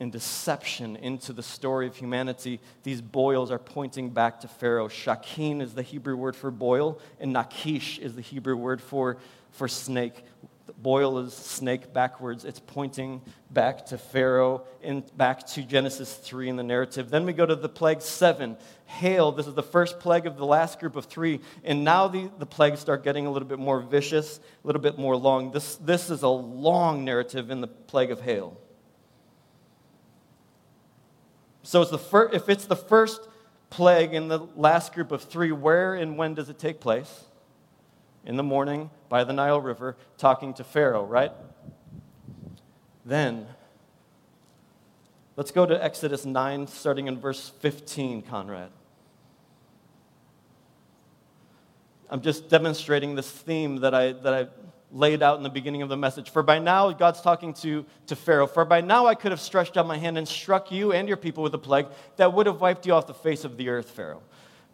and 0.00 0.10
deception 0.10 0.96
into 0.96 1.32
the 1.32 1.42
story 1.42 1.86
of 1.86 1.96
humanity. 1.96 2.60
These 2.82 3.00
boils 3.00 3.50
are 3.50 3.58
pointing 3.58 4.10
back 4.10 4.40
to 4.40 4.48
Pharaoh. 4.48 4.88
Shakin 4.88 5.60
is 5.60 5.74
the 5.74 5.82
Hebrew 5.82 6.16
word 6.16 6.34
for 6.34 6.50
boil, 6.50 7.00
and 7.20 7.34
Nakish 7.34 7.98
is 8.00 8.16
the 8.16 8.22
Hebrew 8.22 8.56
word 8.56 8.82
for, 8.82 9.18
for 9.52 9.68
snake 9.68 10.24
boil 10.78 11.18
is 11.18 11.32
snake 11.32 11.92
backwards. 11.92 12.44
It's 12.44 12.60
pointing 12.60 13.22
back 13.50 13.86
to 13.86 13.98
Pharaoh 13.98 14.64
and 14.82 15.04
back 15.16 15.46
to 15.48 15.62
Genesis 15.62 16.14
3 16.14 16.48
in 16.48 16.56
the 16.56 16.62
narrative. 16.62 17.10
Then 17.10 17.24
we 17.24 17.32
go 17.32 17.46
to 17.46 17.54
the 17.54 17.68
plague 17.68 18.02
seven. 18.02 18.56
Hail, 18.86 19.32
this 19.32 19.46
is 19.46 19.54
the 19.54 19.62
first 19.62 19.98
plague 20.00 20.26
of 20.26 20.36
the 20.36 20.46
last 20.46 20.80
group 20.80 20.96
of 20.96 21.06
three. 21.06 21.40
And 21.64 21.84
now 21.84 22.08
the, 22.08 22.30
the 22.38 22.46
plagues 22.46 22.80
start 22.80 23.02
getting 23.02 23.26
a 23.26 23.30
little 23.30 23.48
bit 23.48 23.58
more 23.58 23.80
vicious, 23.80 24.38
a 24.38 24.66
little 24.66 24.82
bit 24.82 24.98
more 24.98 25.16
long. 25.16 25.52
This, 25.52 25.76
this 25.76 26.10
is 26.10 26.22
a 26.22 26.28
long 26.28 27.04
narrative 27.04 27.50
in 27.50 27.60
the 27.60 27.68
plague 27.68 28.10
of 28.10 28.20
hail. 28.20 28.60
So 31.62 31.80
it's 31.80 31.90
the 31.90 31.98
fir- 31.98 32.30
if 32.32 32.48
it's 32.48 32.66
the 32.66 32.76
first 32.76 33.26
plague 33.70 34.12
in 34.12 34.28
the 34.28 34.40
last 34.54 34.92
group 34.92 35.12
of 35.12 35.22
three, 35.22 35.50
where 35.50 35.94
and 35.94 36.18
when 36.18 36.34
does 36.34 36.50
it 36.50 36.58
take 36.58 36.80
place? 36.80 37.24
in 38.26 38.36
the 38.36 38.42
morning 38.42 38.90
by 39.14 39.22
the 39.22 39.32
Nile 39.32 39.60
River 39.60 39.96
talking 40.18 40.52
to 40.54 40.64
Pharaoh, 40.64 41.04
right? 41.04 41.30
Then 43.04 43.46
Let's 45.36 45.52
go 45.52 45.64
to 45.64 45.84
Exodus 45.84 46.24
9, 46.24 46.66
starting 46.66 47.06
in 47.06 47.20
verse 47.20 47.52
15, 47.60 48.22
Conrad. 48.22 48.70
I'm 52.10 52.22
just 52.22 52.48
demonstrating 52.48 53.14
this 53.14 53.30
theme 53.30 53.76
that 53.82 53.94
I, 53.94 54.12
that 54.12 54.34
I 54.34 54.48
laid 54.90 55.22
out 55.22 55.36
in 55.36 55.44
the 55.44 55.48
beginning 55.48 55.82
of 55.82 55.88
the 55.88 55.96
message. 55.96 56.30
For 56.30 56.42
by 56.42 56.58
now, 56.58 56.90
God's 56.90 57.20
talking 57.20 57.54
to, 57.54 57.86
to 58.08 58.16
Pharaoh, 58.16 58.48
for 58.48 58.64
by 58.64 58.80
now 58.80 59.06
I 59.06 59.14
could 59.14 59.30
have 59.30 59.40
stretched 59.40 59.76
out 59.76 59.86
my 59.86 59.98
hand 59.98 60.18
and 60.18 60.26
struck 60.26 60.72
you 60.72 60.90
and 60.92 61.06
your 61.06 61.16
people 61.16 61.44
with 61.44 61.54
a 61.54 61.58
plague 61.58 61.86
that 62.16 62.32
would 62.32 62.46
have 62.46 62.60
wiped 62.60 62.84
you 62.84 62.94
off 62.94 63.06
the 63.06 63.14
face 63.14 63.44
of 63.44 63.56
the 63.56 63.68
earth, 63.68 63.90
Pharaoh. 63.90 64.22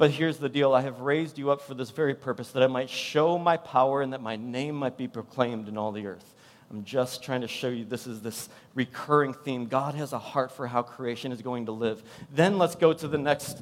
But 0.00 0.12
here's 0.12 0.38
the 0.38 0.49
deal 0.49 0.73
I 0.73 0.80
have 0.80 1.00
raised 1.02 1.37
you 1.37 1.50
up 1.50 1.61
for 1.61 1.75
this 1.75 1.90
very 1.90 2.14
purpose, 2.14 2.52
that 2.52 2.62
I 2.62 2.69
might 2.69 2.88
show 2.88 3.37
my 3.37 3.59
power 3.59 4.00
and 4.00 4.14
that 4.14 4.23
my 4.23 4.35
name 4.35 4.75
might 4.75 4.97
be 4.97 5.07
proclaimed 5.07 5.69
in 5.69 5.76
all 5.76 5.92
the 5.92 6.07
earth. 6.07 6.35
I'm 6.71 6.85
just 6.85 7.23
trying 7.23 7.42
to 7.42 7.49
show 7.49 7.69
you 7.69 7.85
this 7.85 8.07
is 8.07 8.23
this 8.23 8.49
recurring 8.75 9.35
theme. 9.35 9.66
God 9.66 9.95
has 9.97 10.14
a 10.14 10.19
heart 10.19 10.52
for 10.52 10.66
how 10.66 10.80
creation 10.80 11.33
is 11.33 11.42
going 11.42 11.66
to 11.66 11.73
live. 11.73 12.02
Then 12.33 12.57
let's 12.57 12.76
go 12.76 12.95
to 12.95 13.09
the 13.09 13.19
next, 13.19 13.61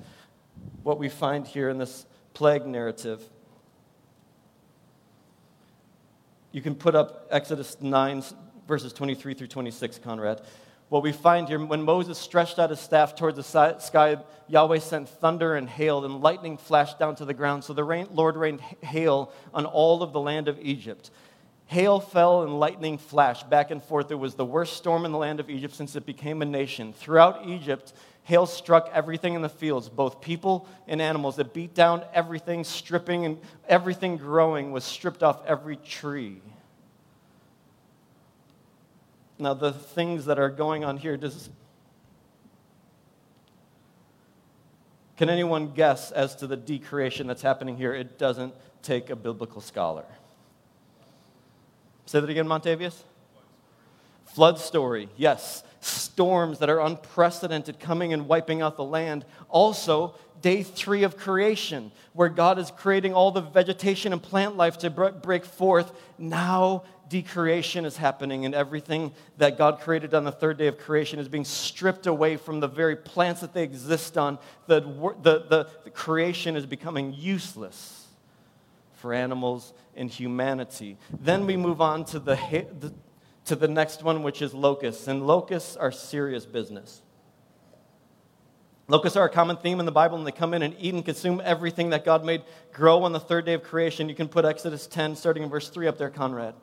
what 0.85 1.01
we 1.01 1.09
find 1.09 1.45
here 1.45 1.71
in 1.71 1.77
this 1.77 2.07
plague 2.35 2.65
narrative. 2.65 3.21
You 6.53 6.63
can 6.63 6.77
put 6.77 6.95
up 6.95 7.27
Exodus 7.33 7.77
9, 7.81 8.23
verses 8.69 8.93
23 8.93 9.35
through 9.35 9.49
26, 9.49 9.99
Conrad. 9.99 10.41
What 10.89 11.03
we 11.03 11.13
find 11.13 11.47
here, 11.49 11.63
when 11.63 11.83
Moses 11.83 12.17
stretched 12.17 12.59
out 12.59 12.71
his 12.71 12.81
staff 12.81 13.15
towards 13.15 13.37
the 13.37 13.77
sky, 13.79 14.17
Yahweh 14.47 14.79
sent 14.79 15.09
thunder 15.09 15.55
and 15.55 15.69
hail, 15.69 16.05
and 16.05 16.23
lightning 16.23 16.57
flashed 16.57 16.99
down 16.99 17.15
to 17.17 17.27
the 17.27 17.35
ground. 17.35 17.65
So 17.65 17.75
the 17.75 17.85
rain, 17.85 18.09
Lord 18.11 18.37
rained 18.37 18.61
hail 18.61 19.31
on 19.53 19.67
all 19.67 20.03
of 20.03 20.15
the 20.15 20.21
land 20.21 20.49
of 20.49 20.59
Egypt. 20.61 21.11
Hail 21.67 22.01
fell 22.01 22.45
and 22.45 22.59
lightning 22.59 22.97
flashed 22.97 23.51
back 23.51 23.71
and 23.71 23.83
forth. 23.83 24.11
It 24.11 24.15
was 24.15 24.35
the 24.35 24.47
worst 24.47 24.79
storm 24.79 25.05
in 25.05 25.13
the 25.13 25.19
land 25.19 25.41
of 25.41 25.51
Egypt 25.51 25.75
since 25.75 25.95
it 25.95 26.07
became 26.07 26.41
a 26.41 26.47
nation. 26.47 26.95
Throughout 26.95 27.47
Egypt, 27.47 27.93
hail 28.23 28.47
struck 28.47 28.89
everything 28.95 29.35
in 29.35 29.43
the 29.43 29.51
fields, 29.51 29.91
both 29.91 30.23
people 30.23 30.67
and 30.87 31.03
animals. 31.03 31.39
It 31.39 31.53
beat 31.53 31.75
down 31.75 32.03
everything, 32.15 32.65
stripping, 32.65 33.27
and 33.27 33.39
everything 33.69 34.17
growing 34.17 34.73
was 34.73 34.85
stripped 34.85 35.23
off 35.23 35.45
every 35.45 35.77
tree. 35.77 36.41
Now, 39.39 39.55
the 39.55 39.73
things 39.73 40.25
that 40.25 40.39
are 40.39 40.51
going 40.51 40.85
on 40.85 40.97
here, 40.97 41.17
does, 41.17 41.49
can 45.17 45.31
anyone 45.31 45.73
guess 45.73 46.11
as 46.11 46.35
to 46.37 46.47
the 46.47 46.57
decreation 46.57 47.27
that's 47.27 47.43
happening 47.43 47.77
here? 47.77 47.95
It 47.95 48.19
doesn't 48.19 48.55
take 48.83 49.11
a 49.11 49.17
biblical 49.17 49.61
scholar. 49.61 50.05
Say 52.07 52.21
that 52.21 52.31
again, 52.31 52.47
Montavious. 52.47 53.03
Flood 54.35 54.59
story, 54.59 55.09
yes. 55.17 55.63
Storms 55.81 56.59
that 56.59 56.69
are 56.69 56.81
unprecedented 56.81 57.79
coming 57.79 58.13
and 58.13 58.29
wiping 58.29 58.63
out 58.63 58.77
the 58.77 58.85
land. 58.85 59.25
Also, 59.49 60.15
day 60.41 60.63
three 60.63 61.03
of 61.03 61.17
creation, 61.17 61.93
where 62.13 62.29
God 62.29 62.59
is 62.59 62.71
creating 62.71 63.15
all 63.15 63.31
the 63.31 63.41
vegetation 63.41 64.13
and 64.13 64.23
plant 64.23 64.57
life 64.57 64.79
to 64.79 64.91
break 64.91 65.45
forth. 65.45 65.93
Now, 66.19 66.85
decreation 67.09 67.85
is 67.85 67.97
happening, 67.97 68.45
and 68.45 68.55
everything 68.55 69.13
that 69.39 69.57
God 69.57 69.81
created 69.81 70.15
on 70.15 70.25
the 70.25 70.33
third 70.33 70.59
day 70.59 70.67
of 70.67 70.79
creation 70.79 71.19
is 71.19 71.29
being 71.29 71.45
stripped 71.45 72.07
away 72.07 72.37
from 72.37 72.61
the 72.61 72.69
very 72.69 72.97
plants 72.97 73.41
that 73.41 73.55
they 73.55 73.63
exist 73.63 74.19
on. 74.19 74.39
The, 74.67 74.81
the, 75.23 75.45
the, 75.49 75.69
the 75.85 75.91
creation 75.91 76.57
is 76.57 76.67
becoming 76.67 77.15
useless 77.17 78.07
for 78.95 79.15
animals 79.15 79.73
and 79.97 80.11
humanity. 80.11 80.99
Then 81.21 81.47
we 81.47 81.57
move 81.57 81.81
on 81.81 82.05
to 82.07 82.19
the, 82.19 82.35
the, 82.81 82.93
to 83.49 83.57
the 83.57 83.69
next 83.69 84.03
one, 84.03 84.23
which 84.23 84.41
is 84.41 84.55
locusts. 84.55 85.09
And 85.09 85.27
locusts 85.27 85.77
are 85.77 85.93
serious 85.93 86.47
business. 86.47 87.03
Locusts 88.87 89.17
are 89.17 89.27
a 89.27 89.31
common 89.31 89.57
theme 89.57 89.81
in 89.81 89.87
the 89.87 89.93
Bible, 89.93 90.17
and 90.17 90.27
they 90.27 90.33
come 90.33 90.55
in 90.55 90.63
and 90.63 90.75
eat 90.79 90.95
and 90.95 91.05
consume 91.05 91.43
everything 91.45 91.91
that 91.91 92.07
God 92.07 92.25
made 92.25 92.43
grow 92.73 93.03
on 93.03 93.13
the 93.13 93.21
third 93.21 93.45
day 93.45 93.53
of 93.53 93.63
creation. 93.63 94.09
You 94.09 94.15
can 94.15 94.29
put 94.29 94.47
Exodus 94.47 94.87
10, 94.87 95.17
starting 95.17 95.43
in 95.43 95.51
verse 95.51 95.69
3 95.69 95.89
up 95.89 95.99
there, 95.99 96.09
Conrad. 96.09 96.55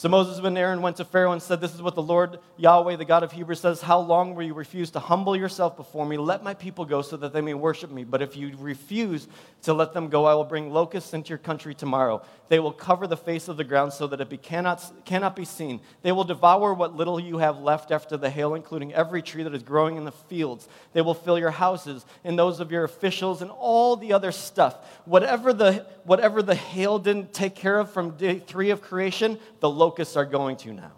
So 0.00 0.08
Moses 0.08 0.38
and 0.38 0.56
Aaron 0.56 0.80
went 0.80 0.96
to 0.96 1.04
Pharaoh 1.04 1.32
and 1.32 1.42
said, 1.42 1.60
This 1.60 1.74
is 1.74 1.82
what 1.82 1.94
the 1.94 2.00
Lord 2.00 2.38
Yahweh, 2.56 2.96
the 2.96 3.04
God 3.04 3.22
of 3.22 3.32
Hebrews, 3.32 3.60
says 3.60 3.82
How 3.82 4.00
long 4.00 4.34
will 4.34 4.44
you 4.44 4.54
refuse 4.54 4.90
to 4.92 4.98
humble 4.98 5.36
yourself 5.36 5.76
before 5.76 6.06
me? 6.06 6.16
Let 6.16 6.42
my 6.42 6.54
people 6.54 6.86
go 6.86 7.02
so 7.02 7.18
that 7.18 7.34
they 7.34 7.42
may 7.42 7.52
worship 7.52 7.90
me. 7.90 8.04
But 8.04 8.22
if 8.22 8.34
you 8.34 8.56
refuse 8.58 9.28
to 9.64 9.74
let 9.74 9.92
them 9.92 10.08
go, 10.08 10.24
I 10.24 10.32
will 10.32 10.44
bring 10.44 10.72
locusts 10.72 11.12
into 11.12 11.28
your 11.28 11.36
country 11.36 11.74
tomorrow. 11.74 12.22
They 12.48 12.60
will 12.60 12.72
cover 12.72 13.06
the 13.06 13.16
face 13.18 13.46
of 13.48 13.58
the 13.58 13.62
ground 13.62 13.92
so 13.92 14.06
that 14.06 14.22
it 14.22 14.30
be 14.30 14.38
cannot, 14.38 14.82
cannot 15.04 15.36
be 15.36 15.44
seen. 15.44 15.80
They 16.00 16.12
will 16.12 16.24
devour 16.24 16.72
what 16.72 16.96
little 16.96 17.20
you 17.20 17.36
have 17.36 17.58
left 17.58 17.92
after 17.92 18.16
the 18.16 18.30
hail, 18.30 18.54
including 18.54 18.94
every 18.94 19.20
tree 19.20 19.42
that 19.42 19.54
is 19.54 19.62
growing 19.62 19.98
in 19.98 20.06
the 20.06 20.12
fields. 20.12 20.66
They 20.94 21.02
will 21.02 21.12
fill 21.12 21.38
your 21.38 21.50
houses 21.50 22.06
and 22.24 22.38
those 22.38 22.58
of 22.58 22.72
your 22.72 22.84
officials 22.84 23.42
and 23.42 23.50
all 23.50 23.96
the 23.96 24.14
other 24.14 24.32
stuff. 24.32 24.76
Whatever 25.04 25.52
the, 25.52 25.84
whatever 26.04 26.42
the 26.42 26.54
hail 26.54 26.98
didn't 26.98 27.34
take 27.34 27.54
care 27.54 27.78
of 27.78 27.90
from 27.90 28.16
day 28.16 28.38
three 28.38 28.70
of 28.70 28.80
creation, 28.80 29.38
the 29.60 29.68
locusts 29.68 29.89
locusts 29.90 30.16
are 30.16 30.24
going 30.24 30.56
to 30.56 30.72
now. 30.72 30.92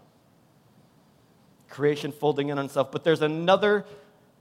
Creation 1.70 2.12
folding 2.12 2.50
in 2.50 2.58
on 2.58 2.66
itself. 2.66 2.92
But 2.92 3.04
there's 3.04 3.22
another, 3.22 3.86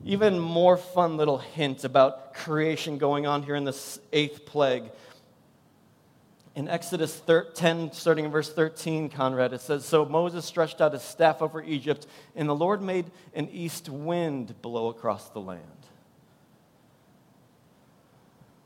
even 0.03 0.39
more 0.39 0.75
fun 0.75 1.15
little 1.15 1.38
hint 1.38 1.86
about 1.86 2.34
creation 2.34 2.98
going 2.98 3.25
on 3.25 3.43
here 3.43 3.55
in 3.55 3.63
this 3.63 3.98
eighth 4.12 4.46
plague. 4.46 4.84
In 6.53 6.67
Exodus 6.67 7.22
10, 7.55 7.93
starting 7.93 8.25
in 8.25 8.31
verse 8.31 8.51
13, 8.51 9.08
Conrad, 9.08 9.53
it 9.53 9.62
says 9.62 9.86
So 9.86 10.03
Moses 10.03 10.43
stretched 10.43 10.81
out 10.81 10.91
his 10.91 11.01
staff 11.01 11.41
over 11.41 11.63
Egypt, 11.63 12.05
and 12.36 12.50
the 12.50 12.55
Lord 12.55 12.81
made 12.81 13.05
an 13.34 13.48
east 13.53 13.88
wind 13.88 14.62
blow 14.62 14.89
across 14.89 15.29
the 15.29 15.39
land. 15.39 15.62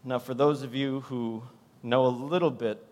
Now, 0.03 0.17
for 0.17 0.33
those 0.33 0.63
of 0.63 0.73
you 0.73 1.01
who 1.01 1.43
know 1.83 2.07
a 2.07 2.15
little 2.31 2.49
bit 2.49 2.83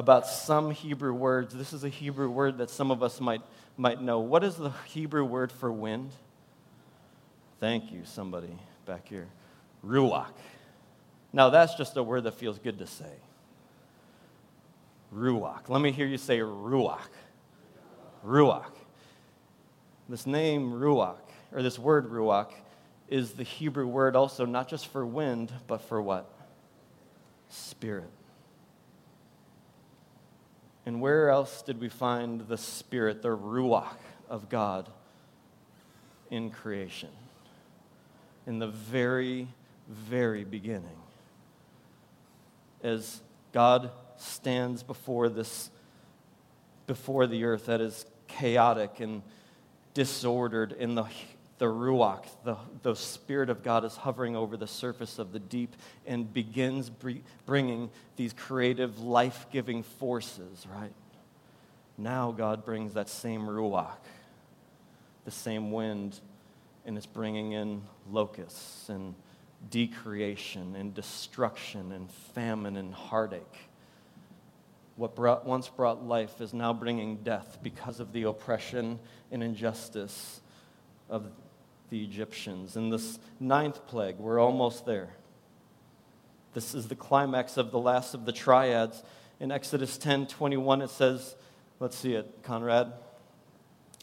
about 0.00 0.26
some 0.26 0.70
Hebrew 0.70 1.12
words. 1.12 1.54
This 1.54 1.74
is 1.74 1.84
a 1.84 1.88
Hebrew 1.90 2.30
word 2.30 2.56
that 2.56 2.70
some 2.70 2.90
of 2.90 3.02
us 3.02 3.20
might, 3.20 3.42
might 3.76 4.00
know. 4.00 4.18
What 4.20 4.42
is 4.42 4.56
the 4.56 4.70
Hebrew 4.86 5.26
word 5.26 5.52
for 5.52 5.70
wind? 5.70 6.10
Thank 7.60 7.92
you, 7.92 8.00
somebody 8.04 8.58
back 8.86 9.06
here. 9.06 9.28
Ruach. 9.84 10.32
Now, 11.34 11.50
that's 11.50 11.74
just 11.74 11.98
a 11.98 12.02
word 12.02 12.24
that 12.24 12.32
feels 12.32 12.58
good 12.58 12.78
to 12.78 12.86
say. 12.86 13.12
Ruach. 15.14 15.68
Let 15.68 15.82
me 15.82 15.92
hear 15.92 16.06
you 16.06 16.16
say 16.16 16.38
Ruach. 16.38 17.10
Ruach. 18.24 18.72
This 20.08 20.26
name, 20.26 20.72
Ruach, 20.72 21.18
or 21.52 21.62
this 21.62 21.78
word, 21.78 22.10
Ruach, 22.10 22.52
is 23.06 23.32
the 23.32 23.42
Hebrew 23.42 23.86
word 23.86 24.16
also 24.16 24.46
not 24.46 24.66
just 24.66 24.86
for 24.86 25.04
wind, 25.04 25.52
but 25.66 25.82
for 25.82 26.00
what? 26.00 26.32
Spirit. 27.50 28.08
And 30.86 31.00
where 31.00 31.28
else 31.28 31.62
did 31.62 31.80
we 31.80 31.88
find 31.88 32.48
the 32.48 32.56
Spirit, 32.56 33.22
the 33.22 33.28
Ruach 33.28 33.96
of 34.28 34.48
God 34.48 34.88
in 36.30 36.50
creation? 36.50 37.10
In 38.46 38.58
the 38.58 38.68
very, 38.68 39.48
very 39.88 40.44
beginning. 40.44 40.96
As 42.82 43.20
God 43.52 43.90
stands 44.16 44.82
before 44.82 45.28
this, 45.28 45.70
before 46.86 47.26
the 47.26 47.44
earth 47.44 47.66
that 47.66 47.80
is 47.80 48.06
chaotic 48.26 49.00
and 49.00 49.22
disordered 49.92 50.72
in 50.72 50.94
the 50.94 51.04
the 51.60 51.66
Ruach, 51.66 52.24
the, 52.42 52.56
the 52.80 52.96
Spirit 52.96 53.50
of 53.50 53.62
God, 53.62 53.84
is 53.84 53.94
hovering 53.94 54.34
over 54.34 54.56
the 54.56 54.66
surface 54.66 55.18
of 55.18 55.30
the 55.30 55.38
deep 55.38 55.76
and 56.06 56.32
begins 56.32 56.90
bringing 57.44 57.90
these 58.16 58.32
creative, 58.32 58.98
life 59.00 59.44
giving 59.52 59.82
forces, 59.82 60.66
right? 60.74 60.94
Now 61.98 62.32
God 62.32 62.64
brings 62.64 62.94
that 62.94 63.10
same 63.10 63.42
Ruach, 63.42 63.98
the 65.26 65.30
same 65.30 65.70
wind, 65.70 66.18
and 66.86 66.96
it's 66.96 67.04
bringing 67.04 67.52
in 67.52 67.82
locusts 68.10 68.88
and 68.88 69.14
decreation 69.68 70.74
and 70.76 70.94
destruction 70.94 71.92
and 71.92 72.10
famine 72.34 72.78
and 72.78 72.94
heartache. 72.94 73.68
What 74.96 75.14
brought, 75.14 75.44
once 75.44 75.68
brought 75.68 76.02
life 76.02 76.40
is 76.40 76.54
now 76.54 76.72
bringing 76.72 77.16
death 77.16 77.58
because 77.62 78.00
of 78.00 78.14
the 78.14 78.22
oppression 78.22 78.98
and 79.30 79.42
injustice 79.42 80.40
of 81.10 81.26
the 81.90 82.02
Egyptians. 82.02 82.76
In 82.76 82.90
this 82.90 83.18
ninth 83.38 83.86
plague, 83.86 84.16
we're 84.18 84.40
almost 84.40 84.86
there. 84.86 85.10
This 86.54 86.74
is 86.74 86.88
the 86.88 86.96
climax 86.96 87.56
of 87.56 87.70
the 87.70 87.78
last 87.78 88.14
of 88.14 88.24
the 88.24 88.32
triads. 88.32 89.02
In 89.38 89.52
Exodus 89.52 89.98
10 89.98 90.26
21, 90.26 90.82
it 90.82 90.90
says, 90.90 91.36
let's 91.78 91.96
see 91.96 92.14
it, 92.14 92.42
Conrad. 92.42 92.92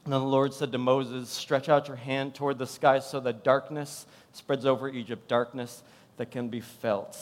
And 0.04 0.14
then 0.14 0.22
the 0.22 0.28
Lord 0.28 0.54
said 0.54 0.72
to 0.72 0.78
Moses, 0.78 1.30
Stretch 1.30 1.68
out 1.68 1.88
your 1.88 1.98
hand 1.98 2.34
toward 2.34 2.58
the 2.58 2.68
sky 2.68 3.00
so 3.00 3.20
that 3.22 3.44
darkness 3.44 4.06
spreads 4.32 4.66
over 4.66 4.88
Egypt, 4.88 5.28
darkness 5.28 5.84
that 6.16 6.32
can 6.32 6.48
be 6.48 6.62
felt. 6.62 7.18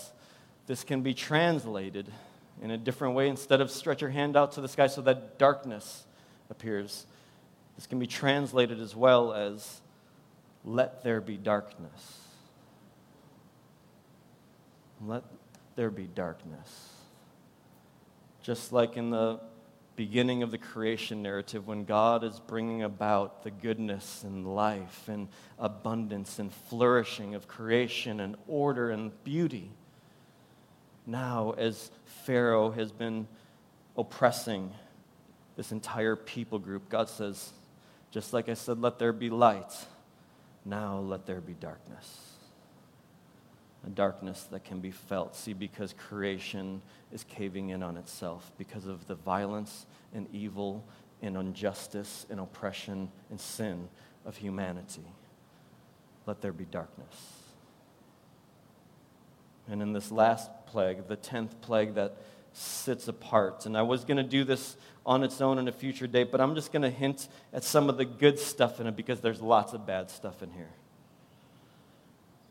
This 0.67 0.83
can 0.83 1.01
be 1.01 1.13
translated 1.13 2.11
in 2.61 2.71
a 2.71 2.77
different 2.77 3.15
way. 3.15 3.27
Instead 3.27 3.61
of 3.61 3.71
stretch 3.71 4.01
your 4.01 4.11
hand 4.11 4.37
out 4.37 4.51
to 4.53 4.61
the 4.61 4.67
sky 4.67 4.87
so 4.87 5.01
that 5.01 5.39
darkness 5.39 6.05
appears, 6.49 7.07
this 7.75 7.87
can 7.87 7.99
be 7.99 8.07
translated 8.07 8.79
as 8.79 8.95
well 8.95 9.33
as 9.33 9.81
let 10.65 11.03
there 11.03 11.21
be 11.21 11.37
darkness. 11.37 12.19
Let 15.05 15.23
there 15.75 15.91
be 15.91 16.05
darkness. 16.05 16.93
Just 18.41 18.73
like 18.73 18.97
in 18.97 19.11
the 19.11 19.39
beginning 19.95 20.43
of 20.43 20.51
the 20.51 20.57
creation 20.57 21.21
narrative, 21.21 21.67
when 21.67 21.85
God 21.85 22.23
is 22.23 22.39
bringing 22.39 22.83
about 22.83 23.43
the 23.43 23.51
goodness 23.51 24.23
and 24.23 24.55
life 24.55 25.07
and 25.07 25.27
abundance 25.57 26.39
and 26.39 26.51
flourishing 26.51 27.33
of 27.35 27.47
creation 27.47 28.19
and 28.19 28.35
order 28.47 28.89
and 28.89 29.11
beauty. 29.23 29.71
Now, 31.05 31.51
as 31.57 31.91
Pharaoh 32.25 32.71
has 32.71 32.91
been 32.91 33.27
oppressing 33.97 34.71
this 35.55 35.71
entire 35.71 36.15
people 36.15 36.59
group, 36.59 36.89
God 36.89 37.07
says, 37.07 37.53
just 38.11 38.33
like 38.33 38.49
I 38.49 38.53
said, 38.55 38.81
let 38.81 38.99
there 38.99 39.13
be 39.13 39.29
light, 39.29 39.71
now 40.65 40.97
let 40.97 41.25
there 41.25 41.41
be 41.41 41.53
darkness. 41.53 42.31
A 43.85 43.89
darkness 43.89 44.47
that 44.51 44.63
can 44.63 44.79
be 44.79 44.89
felt. 44.89 45.35
See, 45.35 45.53
because 45.53 45.93
creation 45.93 46.81
is 47.13 47.23
caving 47.23 47.69
in 47.69 47.83
on 47.83 47.97
itself 47.97 48.51
because 48.57 48.87
of 48.87 49.05
the 49.05 49.13
violence 49.13 49.85
and 50.13 50.27
evil 50.33 50.83
and 51.21 51.37
injustice 51.37 52.25
and 52.29 52.39
oppression 52.39 53.11
and 53.29 53.39
sin 53.39 53.87
of 54.25 54.37
humanity. 54.37 55.05
Let 56.25 56.41
there 56.41 56.51
be 56.51 56.65
darkness. 56.65 57.15
And 59.69 59.81
in 59.81 59.93
this 59.93 60.11
last 60.11 60.49
plague, 60.65 61.07
the 61.07 61.17
10th 61.17 61.61
plague 61.61 61.95
that 61.95 62.17
sits 62.55 63.07
apart, 63.07 63.65
and 63.65 63.77
I 63.77 63.81
was 63.81 64.05
going 64.05 64.17
to 64.17 64.23
do 64.23 64.43
this 64.43 64.77
on 65.05 65.23
its 65.23 65.41
own 65.41 65.59
in 65.59 65.67
a 65.67 65.71
future 65.71 66.07
date, 66.07 66.31
but 66.31 66.39
I'm 66.39 66.55
just 66.55 66.71
going 66.71 66.81
to 66.81 66.89
hint 66.89 67.27
at 67.53 67.63
some 67.63 67.89
of 67.89 67.97
the 67.97 68.05
good 68.05 68.39
stuff 68.39 68.79
in 68.79 68.87
it 68.87 68.95
because 68.95 69.19
there's 69.19 69.41
lots 69.41 69.73
of 69.73 69.85
bad 69.85 70.09
stuff 70.09 70.41
in 70.41 70.51
here. 70.51 70.71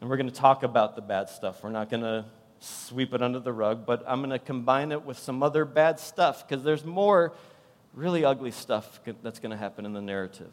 And 0.00 0.10
we're 0.10 0.16
going 0.16 0.28
to 0.28 0.34
talk 0.34 0.62
about 0.62 0.94
the 0.94 1.02
bad 1.02 1.30
stuff. 1.30 1.64
We're 1.64 1.70
not 1.70 1.90
going 1.90 2.02
to 2.02 2.26
sweep 2.60 3.14
it 3.14 3.22
under 3.22 3.40
the 3.40 3.52
rug, 3.52 3.86
but 3.86 4.04
I'm 4.06 4.20
going 4.20 4.30
to 4.30 4.38
combine 4.38 4.92
it 4.92 5.04
with 5.04 5.18
some 5.18 5.42
other 5.42 5.64
bad 5.64 5.98
stuff 5.98 6.46
because 6.46 6.62
there's 6.62 6.84
more 6.84 7.32
really 7.94 8.24
ugly 8.24 8.50
stuff 8.50 9.00
that's 9.22 9.38
going 9.38 9.50
to 9.50 9.56
happen 9.56 9.86
in 9.86 9.94
the 9.94 10.02
narrative. 10.02 10.52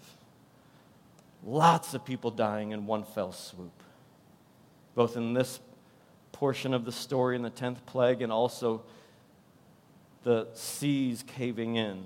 Lots 1.43 1.93
of 1.93 2.05
people 2.05 2.31
dying 2.31 2.71
in 2.71 2.85
one 2.85 3.03
fell 3.03 3.31
swoop, 3.31 3.83
both 4.95 5.17
in 5.17 5.33
this 5.33 5.59
portion 6.31 6.73
of 6.73 6.85
the 6.85 6.91
story 6.91 7.35
in 7.35 7.41
the 7.41 7.51
10th 7.51 7.85
plague 7.85 8.21
and 8.21 8.31
also 8.31 8.81
the 10.23 10.47
seas 10.53 11.23
caving 11.25 11.75
in 11.75 12.03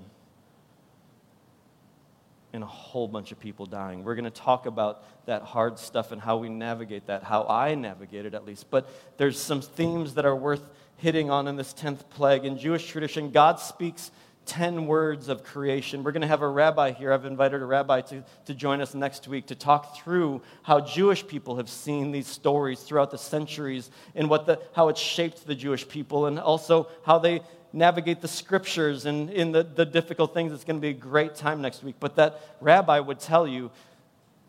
and 2.52 2.64
a 2.64 2.66
whole 2.66 3.06
bunch 3.06 3.32
of 3.32 3.38
people 3.38 3.66
dying. 3.66 4.02
We're 4.02 4.14
going 4.14 4.24
to 4.24 4.30
talk 4.30 4.64
about 4.64 5.04
that 5.26 5.42
hard 5.42 5.78
stuff 5.78 6.10
and 6.10 6.20
how 6.20 6.38
we 6.38 6.48
navigate 6.48 7.06
that, 7.06 7.22
how 7.22 7.46
I 7.48 7.74
navigate 7.74 8.24
it 8.24 8.32
at 8.34 8.46
least. 8.46 8.70
But 8.70 8.88
there's 9.18 9.38
some 9.38 9.60
themes 9.60 10.14
that 10.14 10.24
are 10.24 10.34
worth 10.34 10.70
hitting 10.96 11.30
on 11.30 11.48
in 11.48 11.56
this 11.56 11.74
10th 11.74 12.08
plague. 12.08 12.46
In 12.46 12.58
Jewish 12.58 12.88
tradition, 12.88 13.30
God 13.30 13.60
speaks 13.60 14.10
10 14.46 14.86
words 14.86 15.28
of 15.28 15.44
creation. 15.44 16.02
We're 16.02 16.12
going 16.12 16.22
to 16.22 16.28
have 16.28 16.40
a 16.40 16.48
rabbi 16.48 16.92
here. 16.92 17.12
I've 17.12 17.26
invited 17.26 17.60
a 17.60 17.66
rabbi 17.66 18.00
to, 18.02 18.24
to 18.46 18.54
join 18.54 18.80
us 18.80 18.94
next 18.94 19.28
week 19.28 19.48
to 19.48 19.54
talk 19.54 19.98
through 19.98 20.40
how 20.62 20.80
Jewish 20.80 21.26
people 21.26 21.56
have 21.56 21.68
seen 21.68 22.12
these 22.12 22.28
stories 22.28 22.80
throughout 22.80 23.10
the 23.10 23.18
centuries 23.18 23.90
and 24.14 24.30
what 24.30 24.46
the, 24.46 24.60
how 24.72 24.88
it 24.88 24.96
shaped 24.96 25.46
the 25.46 25.54
Jewish 25.54 25.86
people 25.86 26.26
and 26.26 26.38
also 26.38 26.88
how 27.04 27.18
they 27.18 27.42
navigate 27.76 28.22
the 28.22 28.28
scriptures 28.28 29.04
and 29.04 29.30
in 29.30 29.52
the, 29.52 29.62
the 29.62 29.84
difficult 29.84 30.32
things. 30.32 30.52
It's 30.52 30.64
going 30.64 30.78
to 30.78 30.80
be 30.80 30.88
a 30.88 30.94
great 30.94 31.34
time 31.34 31.60
next 31.60 31.84
week. 31.84 31.96
But 32.00 32.16
that 32.16 32.40
rabbi 32.60 32.98
would 32.98 33.20
tell 33.20 33.46
you 33.46 33.70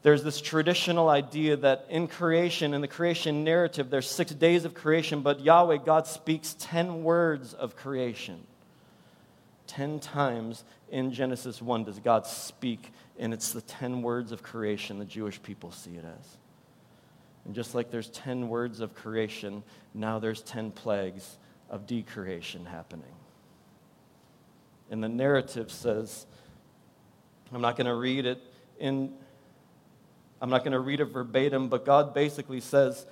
there's 0.01 0.23
this 0.23 0.39
traditional 0.39 1.09
idea 1.09 1.57
that 1.57 1.85
in 1.89 2.07
creation, 2.07 2.73
in 2.73 2.81
the 2.81 2.87
creation 2.87 3.43
narrative, 3.43 3.89
there's 3.89 4.09
six 4.09 4.31
days 4.31 4.63
of 4.63 4.73
creation, 4.73 5.21
but 5.21 5.41
Yahweh, 5.41 5.77
God 5.85 6.07
speaks 6.07 6.55
10 6.59 7.03
words 7.03 7.53
of 7.53 7.75
creation. 7.75 8.39
10 9.67 9.99
times 9.99 10.63
in 10.89 11.11
Genesis 11.11 11.61
1 11.61 11.83
does 11.83 11.99
God 11.99 12.25
speak, 12.25 12.91
and 13.19 13.33
it's 13.33 13.51
the 13.51 13.61
10 13.61 14.01
words 14.01 14.31
of 14.31 14.41
creation 14.41 14.99
the 14.99 15.05
Jewish 15.05 15.43
people 15.43 15.71
see 15.71 15.95
it 15.97 16.05
as. 16.05 16.37
And 17.43 17.53
just 17.53 17.75
like 17.75 17.91
there's 17.91 18.09
10 18.11 18.47
words 18.47 18.79
of 18.79 18.95
creation, 18.95 19.63
now 19.93 20.19
there's 20.19 20.41
10 20.43 20.71
plagues 20.71 21.37
of 21.69 21.85
decreation 21.85 22.65
happening. 22.65 23.16
And 24.89 25.03
the 25.03 25.09
narrative 25.09 25.71
says, 25.71 26.25
I'm 27.53 27.61
not 27.61 27.75
going 27.75 27.87
to 27.87 27.95
read 27.95 28.25
it 28.25 28.41
in 28.79 29.13
I'm 30.39 30.49
not 30.49 30.59
going 30.59 30.73
to 30.73 30.79
read 30.79 30.99
it 30.99 31.05
verbatim, 31.05 31.67
but 31.67 31.83
God 31.83 32.13
basically 32.13 32.59
says, 32.59 33.05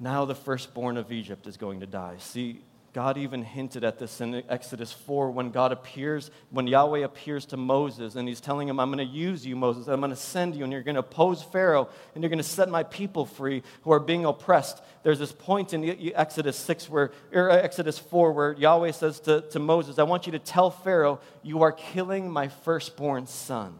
now 0.00 0.24
the 0.24 0.34
firstborn 0.34 0.96
of 0.96 1.12
Egypt 1.12 1.46
is 1.46 1.56
going 1.56 1.80
to 1.80 1.86
die. 1.86 2.16
See, 2.18 2.62
God 2.94 3.18
even 3.18 3.42
hinted 3.42 3.82
at 3.82 3.98
this 3.98 4.20
in 4.20 4.44
Exodus 4.48 4.92
4 4.92 5.32
when 5.32 5.50
God 5.50 5.72
appears, 5.72 6.30
when 6.50 6.68
Yahweh 6.68 7.00
appears 7.00 7.44
to 7.46 7.56
Moses 7.56 8.14
and 8.14 8.28
he's 8.28 8.40
telling 8.40 8.68
him, 8.68 8.78
I'm 8.78 8.88
going 8.88 9.04
to 9.04 9.12
use 9.12 9.44
you, 9.44 9.56
Moses. 9.56 9.88
I'm 9.88 9.98
going 9.98 10.10
to 10.10 10.16
send 10.16 10.54
you 10.54 10.62
and 10.62 10.72
you're 10.72 10.84
going 10.84 10.94
to 10.94 11.00
oppose 11.00 11.42
Pharaoh 11.42 11.88
and 12.14 12.22
you're 12.22 12.28
going 12.28 12.38
to 12.38 12.44
set 12.44 12.68
my 12.68 12.84
people 12.84 13.26
free 13.26 13.64
who 13.82 13.92
are 13.92 13.98
being 13.98 14.24
oppressed. 14.24 14.80
There's 15.02 15.18
this 15.18 15.32
point 15.32 15.74
in 15.74 16.12
Exodus 16.14 16.56
6 16.56 16.88
where, 16.88 17.10
or 17.32 17.50
uh, 17.50 17.56
Exodus 17.56 17.98
4 17.98 18.30
where 18.30 18.52
Yahweh 18.52 18.92
says 18.92 19.18
to, 19.20 19.40
to 19.50 19.58
Moses, 19.58 19.98
I 19.98 20.04
want 20.04 20.26
you 20.26 20.32
to 20.32 20.38
tell 20.38 20.70
Pharaoh, 20.70 21.18
you 21.42 21.62
are 21.62 21.72
killing 21.72 22.30
my 22.30 22.46
firstborn 22.46 23.26
son. 23.26 23.76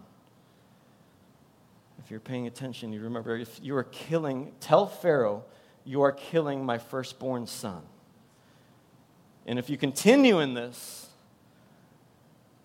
If 2.04 2.10
you're 2.10 2.18
paying 2.18 2.48
attention, 2.48 2.92
you 2.92 3.00
remember 3.00 3.36
if 3.36 3.60
you 3.62 3.76
are 3.76 3.84
killing, 3.84 4.54
tell 4.58 4.88
Pharaoh, 4.88 5.44
you 5.84 6.02
are 6.02 6.12
killing 6.12 6.66
my 6.66 6.78
firstborn 6.78 7.46
son. 7.46 7.82
And 9.46 9.58
if 9.58 9.68
you 9.68 9.76
continue 9.76 10.40
in 10.40 10.54
this, 10.54 11.08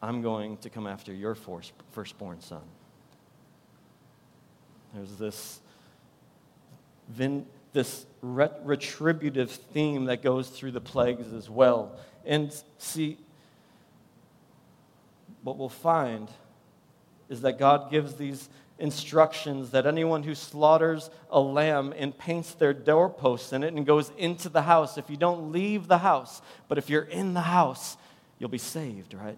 I'm 0.01 0.21
going 0.21 0.57
to 0.57 0.69
come 0.69 0.87
after 0.87 1.13
your 1.13 1.35
firstborn 1.91 2.39
son. 2.39 2.61
There's 4.93 5.15
this, 5.17 5.59
this 7.73 8.05
retributive 8.21 9.51
theme 9.51 10.05
that 10.05 10.23
goes 10.23 10.49
through 10.49 10.71
the 10.71 10.81
plagues 10.81 11.33
as 11.33 11.49
well. 11.49 11.91
And 12.25 12.53
see, 12.77 13.17
what 15.43 15.57
we'll 15.57 15.69
find 15.69 16.29
is 17.29 17.41
that 17.41 17.59
God 17.59 17.91
gives 17.91 18.15
these 18.15 18.49
instructions 18.79 19.71
that 19.71 19.85
anyone 19.85 20.23
who 20.23 20.33
slaughters 20.33 21.09
a 21.29 21.39
lamb 21.39 21.93
and 21.97 22.17
paints 22.17 22.53
their 22.53 22.73
doorposts 22.73 23.53
in 23.53 23.63
it 23.63 23.73
and 23.73 23.85
goes 23.85 24.11
into 24.17 24.49
the 24.49 24.63
house, 24.63 24.97
if 24.97 25.09
you 25.09 25.17
don't 25.17 25.51
leave 25.51 25.87
the 25.87 25.99
house, 25.99 26.41
but 26.67 26.77
if 26.77 26.89
you're 26.89 27.03
in 27.03 27.33
the 27.33 27.41
house, 27.41 27.97
you'll 28.39 28.49
be 28.49 28.57
saved, 28.57 29.13
right? 29.13 29.37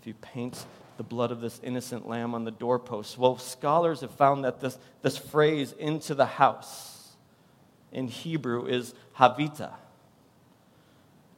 If 0.00 0.06
you 0.06 0.14
paint 0.14 0.64
the 0.98 1.04
blood 1.04 1.30
of 1.30 1.40
this 1.40 1.60
innocent 1.62 2.08
lamb 2.08 2.34
on 2.34 2.44
the 2.44 2.50
doorposts. 2.50 3.16
Well, 3.16 3.38
scholars 3.38 4.00
have 4.00 4.10
found 4.10 4.44
that 4.44 4.60
this, 4.60 4.76
this 5.00 5.16
phrase, 5.16 5.72
into 5.78 6.14
the 6.14 6.26
house, 6.26 7.16
in 7.92 8.08
Hebrew 8.08 8.66
is 8.66 8.94
havita. 9.16 9.72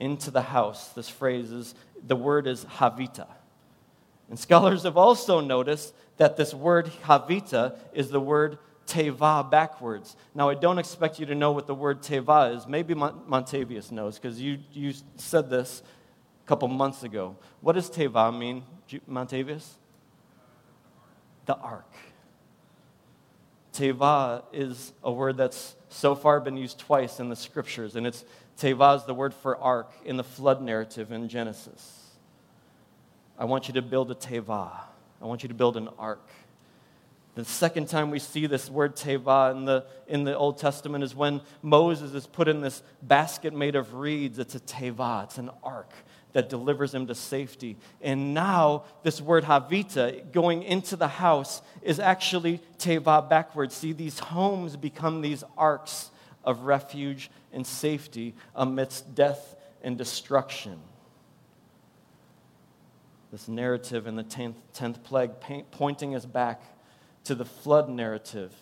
Into 0.01 0.31
the 0.31 0.43
house, 0.43 0.89
this 0.89 1.11
phrase 1.11 1.53
is, 1.53 1.75
the 2.05 2.17
word 2.17 2.47
is 2.47 2.65
havita. 2.65 3.27
And 4.31 4.39
scholars 4.39 4.85
have 4.85 4.97
also 4.97 5.41
noticed 5.41 5.93
that 6.17 6.37
this 6.37 6.55
word 6.55 6.87
havita 7.05 7.77
is 7.93 8.11
the 8.11 8.21
word 8.21 8.59
teva 8.87 9.49
backwards. 9.51 10.17
Now, 10.35 10.49
I 10.49 10.55
don't 10.55 10.79
expect 10.79 11.19
you 11.19 11.27
to 11.27 11.35
know 11.35 11.53
what 11.53 11.67
the 11.67 11.75
word 11.75 12.03
teva 12.03 12.57
is. 12.57 12.67
Maybe 12.67 12.95
Montavious 12.95 13.91
knows 13.91 14.19
because 14.19 14.41
you, 14.41 14.59
you 14.73 14.95
said 15.17 15.51
this 15.51 15.83
a 16.45 16.49
couple 16.49 16.69
months 16.69 17.03
ago. 17.03 17.37
What 17.61 17.73
does 17.73 17.91
teva 17.91 18.37
mean, 18.37 18.63
Montavious? 19.09 19.67
The 21.47 21.57
ark. 21.57 21.93
Teva 23.73 24.45
is 24.53 24.93
a 25.03 25.11
word 25.11 25.37
that's 25.37 25.75
so 25.89 26.15
far 26.15 26.39
been 26.41 26.57
used 26.57 26.79
twice 26.79 27.19
in 27.19 27.29
the 27.29 27.37
scriptures, 27.37 27.97
and 27.97 28.07
it's 28.07 28.25
teva 28.59 28.97
is 28.97 29.05
the 29.05 29.15
word 29.15 29.35
for 29.35 29.57
ark 29.57 29.93
in 30.05 30.17
the 30.17 30.25
flood 30.25 30.63
narrative 30.63 31.11
in 31.11 31.29
Genesis. 31.29 32.00
I 33.41 33.45
want 33.45 33.69
you 33.69 33.75
to 33.75 33.83
build 33.83 34.11
a 34.11 34.15
teva. 34.15 34.71
I 35.21 35.25
want 35.25 35.43
you 35.43 35.49
to 35.49 35.55
build 35.55 35.79
an 35.79 35.89
ark. 35.99 36.29
The 37.37 37.45
second 37.47 37.89
time 37.89 38.11
we 38.11 38.19
see 38.19 38.47
this 38.47 38.69
word 38.69 38.97
teva 38.97 39.53
in 39.53 39.65
the, 39.65 39.87
in 40.07 40.25
the 40.25 40.37
Old 40.37 40.59
Testament 40.59 41.03
is 41.03 41.15
when 41.15 41.41
Moses 41.63 42.13
is 42.13 42.27
put 42.27 42.49
in 42.49 42.61
this 42.61 42.83
basket 43.01 43.55
made 43.55 43.77
of 43.77 43.95
reeds. 43.95 44.39
It's 44.39 44.55
a 44.55 44.61
teva, 44.61 45.25
it's 45.25 45.39
an 45.39 45.51
ark 45.63 45.91
that 46.35 46.51
delivers 46.51 46.95
him 46.95 47.07
to 47.07 47.15
safety. 47.15 47.79
And 48.03 48.35
now, 48.35 48.85
this 49.05 49.23
word 49.23 49.45
havita, 49.45 50.31
going 50.33 50.63
into 50.63 50.97
the 50.97 51.09
house, 51.09 51.63
is 51.81 51.99
actually 51.99 52.61
teva 52.79 53.27
backwards. 53.27 53.75
See, 53.75 53.95
these 53.95 54.19
homes 54.19 54.77
become 54.77 55.23
these 55.23 55.45
arks 55.57 56.11
of 56.45 56.61
refuge 56.65 57.31
and 57.55 57.67
safety 57.67 58.35
amidst 58.55 59.15
death 59.15 59.57
and 59.83 59.97
destruction 59.97 60.79
this 63.31 63.49
narrative 63.49 64.07
in 64.07 64.17
the 64.17 64.25
10th, 64.25 64.57
10th 64.75 65.03
plague, 65.03 65.31
pointing 65.71 66.15
us 66.15 66.27
back 66.27 66.63
to 67.25 67.35
the 67.35 67.45
flood 67.45 67.89
narrative, 67.89 68.53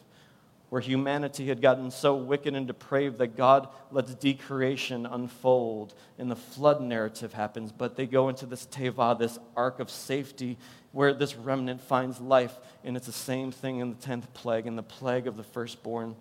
where 0.69 0.83
humanity 0.83 1.49
had 1.49 1.63
gotten 1.63 1.91
so 1.91 2.15
wicked 2.15 2.55
and 2.55 2.67
depraved 2.67 3.19
that 3.19 3.37
God 3.37 3.69
lets 3.91 4.15
decreation 4.15 5.07
unfold 5.07 5.95
and 6.19 6.31
the 6.31 6.37
flood 6.37 6.83
narrative 6.83 7.33
happens. 7.33 7.73
But 7.73 7.97
they 7.97 8.07
go 8.07 8.29
into 8.29 8.45
this 8.45 8.67
teva, 8.67 9.19
this 9.19 9.39
ark 9.57 9.81
of 9.81 9.89
safety, 9.89 10.59
where 10.93 11.15
this 11.15 11.35
remnant 11.37 11.81
finds 11.81 12.21
life. 12.21 12.55
And 12.85 12.97
it's 12.97 13.07
the 13.07 13.13
same 13.13 13.51
thing 13.51 13.79
in 13.79 13.91
the 13.91 13.97
10th 13.97 14.35
plague, 14.35 14.67
in 14.67 14.77
the 14.77 14.83
plague 14.83 15.27
of 15.27 15.39
the 15.39 15.43
firstborn, 15.43 16.15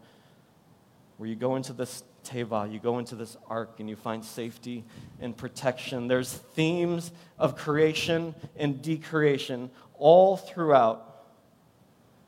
where 1.17 1.27
you 1.27 1.35
go 1.35 1.57
into 1.57 1.73
this 1.73 2.03
teva, 2.27 2.71
you 2.71 2.79
go 2.79 2.99
into 2.99 3.15
this 3.15 3.37
ark 3.47 3.79
and 3.79 3.89
you 3.89 3.95
find 3.95 4.23
safety 4.23 4.83
and 5.19 5.35
protection. 5.35 6.07
There's 6.07 6.33
themes 6.33 7.11
of 7.39 7.55
creation 7.55 8.35
and 8.57 8.81
decreation 8.81 9.69
all 9.97 10.37
throughout 10.37 11.25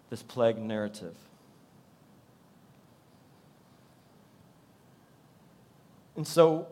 this 0.10 0.24
plague 0.24 0.58
narrative. 0.58 1.16
And 6.16 6.28
so 6.28 6.68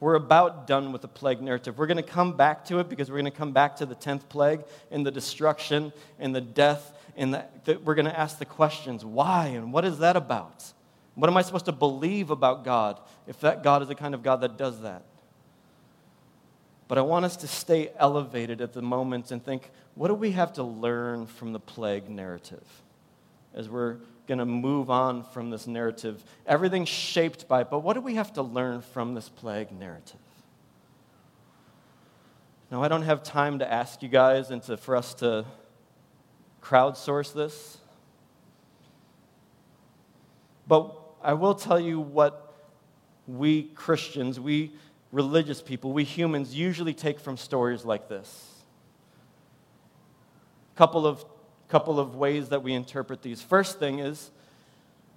we're 0.00 0.14
about 0.14 0.66
done 0.66 0.92
with 0.92 1.02
the 1.02 1.08
plague 1.08 1.40
narrative. 1.40 1.78
We're 1.78 1.86
going 1.86 1.96
to 1.96 2.02
come 2.02 2.36
back 2.36 2.66
to 2.66 2.78
it 2.78 2.88
because 2.88 3.10
we're 3.10 3.16
going 3.16 3.24
to 3.24 3.30
come 3.30 3.52
back 3.52 3.76
to 3.76 3.86
the 3.86 3.94
10th 3.94 4.28
plague 4.28 4.62
and 4.90 5.04
the 5.04 5.10
destruction 5.10 5.92
and 6.18 6.34
the 6.34 6.40
death. 6.40 6.92
And 7.16 7.34
the, 7.34 7.46
the, 7.64 7.78
we're 7.78 7.94
going 7.94 8.06
to 8.06 8.18
ask 8.18 8.38
the 8.38 8.44
questions 8.44 9.04
why 9.04 9.46
and 9.46 9.72
what 9.72 9.84
is 9.84 9.98
that 9.98 10.14
about? 10.14 10.72
What 11.14 11.30
am 11.30 11.36
I 11.36 11.42
supposed 11.42 11.66
to 11.66 11.72
believe 11.72 12.30
about 12.30 12.64
God 12.64 13.00
if 13.26 13.40
that 13.40 13.62
God 13.62 13.82
is 13.82 13.88
the 13.88 13.94
kind 13.94 14.14
of 14.14 14.22
God 14.22 14.40
that 14.40 14.56
does 14.56 14.80
that? 14.80 15.02
But 16.88 16.98
I 16.98 17.02
want 17.02 17.24
us 17.24 17.36
to 17.36 17.46
stay 17.46 17.90
elevated 17.98 18.60
at 18.60 18.72
the 18.72 18.82
moment 18.82 19.30
and 19.30 19.42
think 19.42 19.70
what 19.94 20.08
do 20.08 20.14
we 20.14 20.32
have 20.32 20.52
to 20.54 20.62
learn 20.62 21.26
from 21.26 21.52
the 21.52 21.60
plague 21.60 22.10
narrative 22.10 22.64
as 23.54 23.68
we're 23.68 23.98
going 24.26 24.38
to 24.38 24.46
move 24.46 24.90
on 24.90 25.22
from 25.22 25.50
this 25.50 25.66
narrative. 25.66 26.24
Everything's 26.46 26.88
shaped 26.88 27.46
by 27.46 27.60
it, 27.60 27.70
but 27.70 27.80
what 27.80 27.94
do 27.94 28.00
we 28.00 28.14
have 28.14 28.32
to 28.34 28.42
learn 28.42 28.80
from 28.80 29.14
this 29.14 29.28
plague 29.28 29.70
narrative? 29.70 30.16
Now, 32.70 32.82
I 32.82 32.88
don't 32.88 33.02
have 33.02 33.22
time 33.22 33.58
to 33.58 33.70
ask 33.70 34.02
you 34.02 34.08
guys 34.08 34.50
and 34.50 34.62
to, 34.64 34.76
for 34.76 34.96
us 34.96 35.14
to 35.14 35.44
crowdsource 36.62 37.34
this, 37.34 37.78
but 40.66 41.03
I 41.24 41.32
will 41.32 41.54
tell 41.54 41.80
you 41.80 41.98
what 41.98 42.52
we 43.26 43.62
Christians, 43.74 44.38
we 44.38 44.72
religious 45.10 45.62
people, 45.62 45.92
we 45.92 46.04
humans 46.04 46.54
usually 46.54 46.92
take 46.92 47.18
from 47.18 47.38
stories 47.38 47.84
like 47.84 48.08
this. 48.08 48.50
Couple 50.76 51.06
of 51.06 51.24
couple 51.68 51.98
of 51.98 52.14
ways 52.14 52.50
that 52.50 52.62
we 52.62 52.74
interpret 52.74 53.22
these. 53.22 53.40
First 53.40 53.78
thing 53.78 53.98
is, 53.98 54.30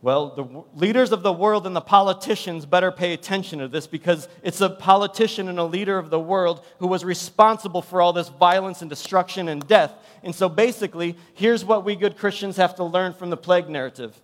well, 0.02 0.30
the 0.30 0.64
leaders 0.80 1.12
of 1.12 1.22
the 1.22 1.34
world 1.34 1.68
and 1.68 1.76
the 1.76 1.82
politicians 1.82 2.66
better 2.66 2.92
pay 2.92 3.14
attention 3.14 3.60
to 3.60 3.68
this 3.68 3.86
because 3.86 4.30
it's 4.44 4.62
a 4.62 4.70
politician 4.70 5.50
and 5.50 5.60
a 5.60 5.64
leader 5.64 5.98
of 5.98 6.10
the 6.10 6.20
world 6.20 6.64
who 6.80 6.88
was 6.88 7.04
responsible 7.04 7.82
for 7.82 8.02
all 8.02 8.14
this 8.14 8.30
violence 8.30 8.82
and 8.82 8.90
destruction 8.90 9.50
and 9.50 9.68
death. 9.68 9.94
And 10.24 10.34
so 10.34 10.48
basically, 10.48 11.18
here's 11.34 11.66
what 11.66 11.84
we 11.84 11.96
good 11.96 12.16
Christians 12.16 12.58
have 12.58 12.76
to 12.76 12.84
learn 12.84 13.14
from 13.14 13.30
the 13.30 13.38
plague 13.38 13.70
narrative 13.70 14.20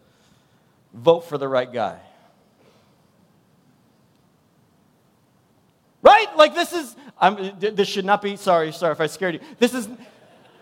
vote 0.93 1.21
for 1.21 1.37
the 1.37 1.47
right 1.47 1.71
guy. 1.71 1.99
Right? 6.01 6.27
Like 6.35 6.53
this 6.53 6.73
is, 6.73 6.95
I'm, 7.19 7.57
this 7.59 7.87
should 7.87 8.05
not 8.05 8.21
be, 8.21 8.35
sorry, 8.35 8.71
sorry 8.71 8.91
if 8.91 9.01
I 9.01 9.07
scared 9.07 9.35
you. 9.35 9.39
This 9.57 9.73
is, 9.73 9.87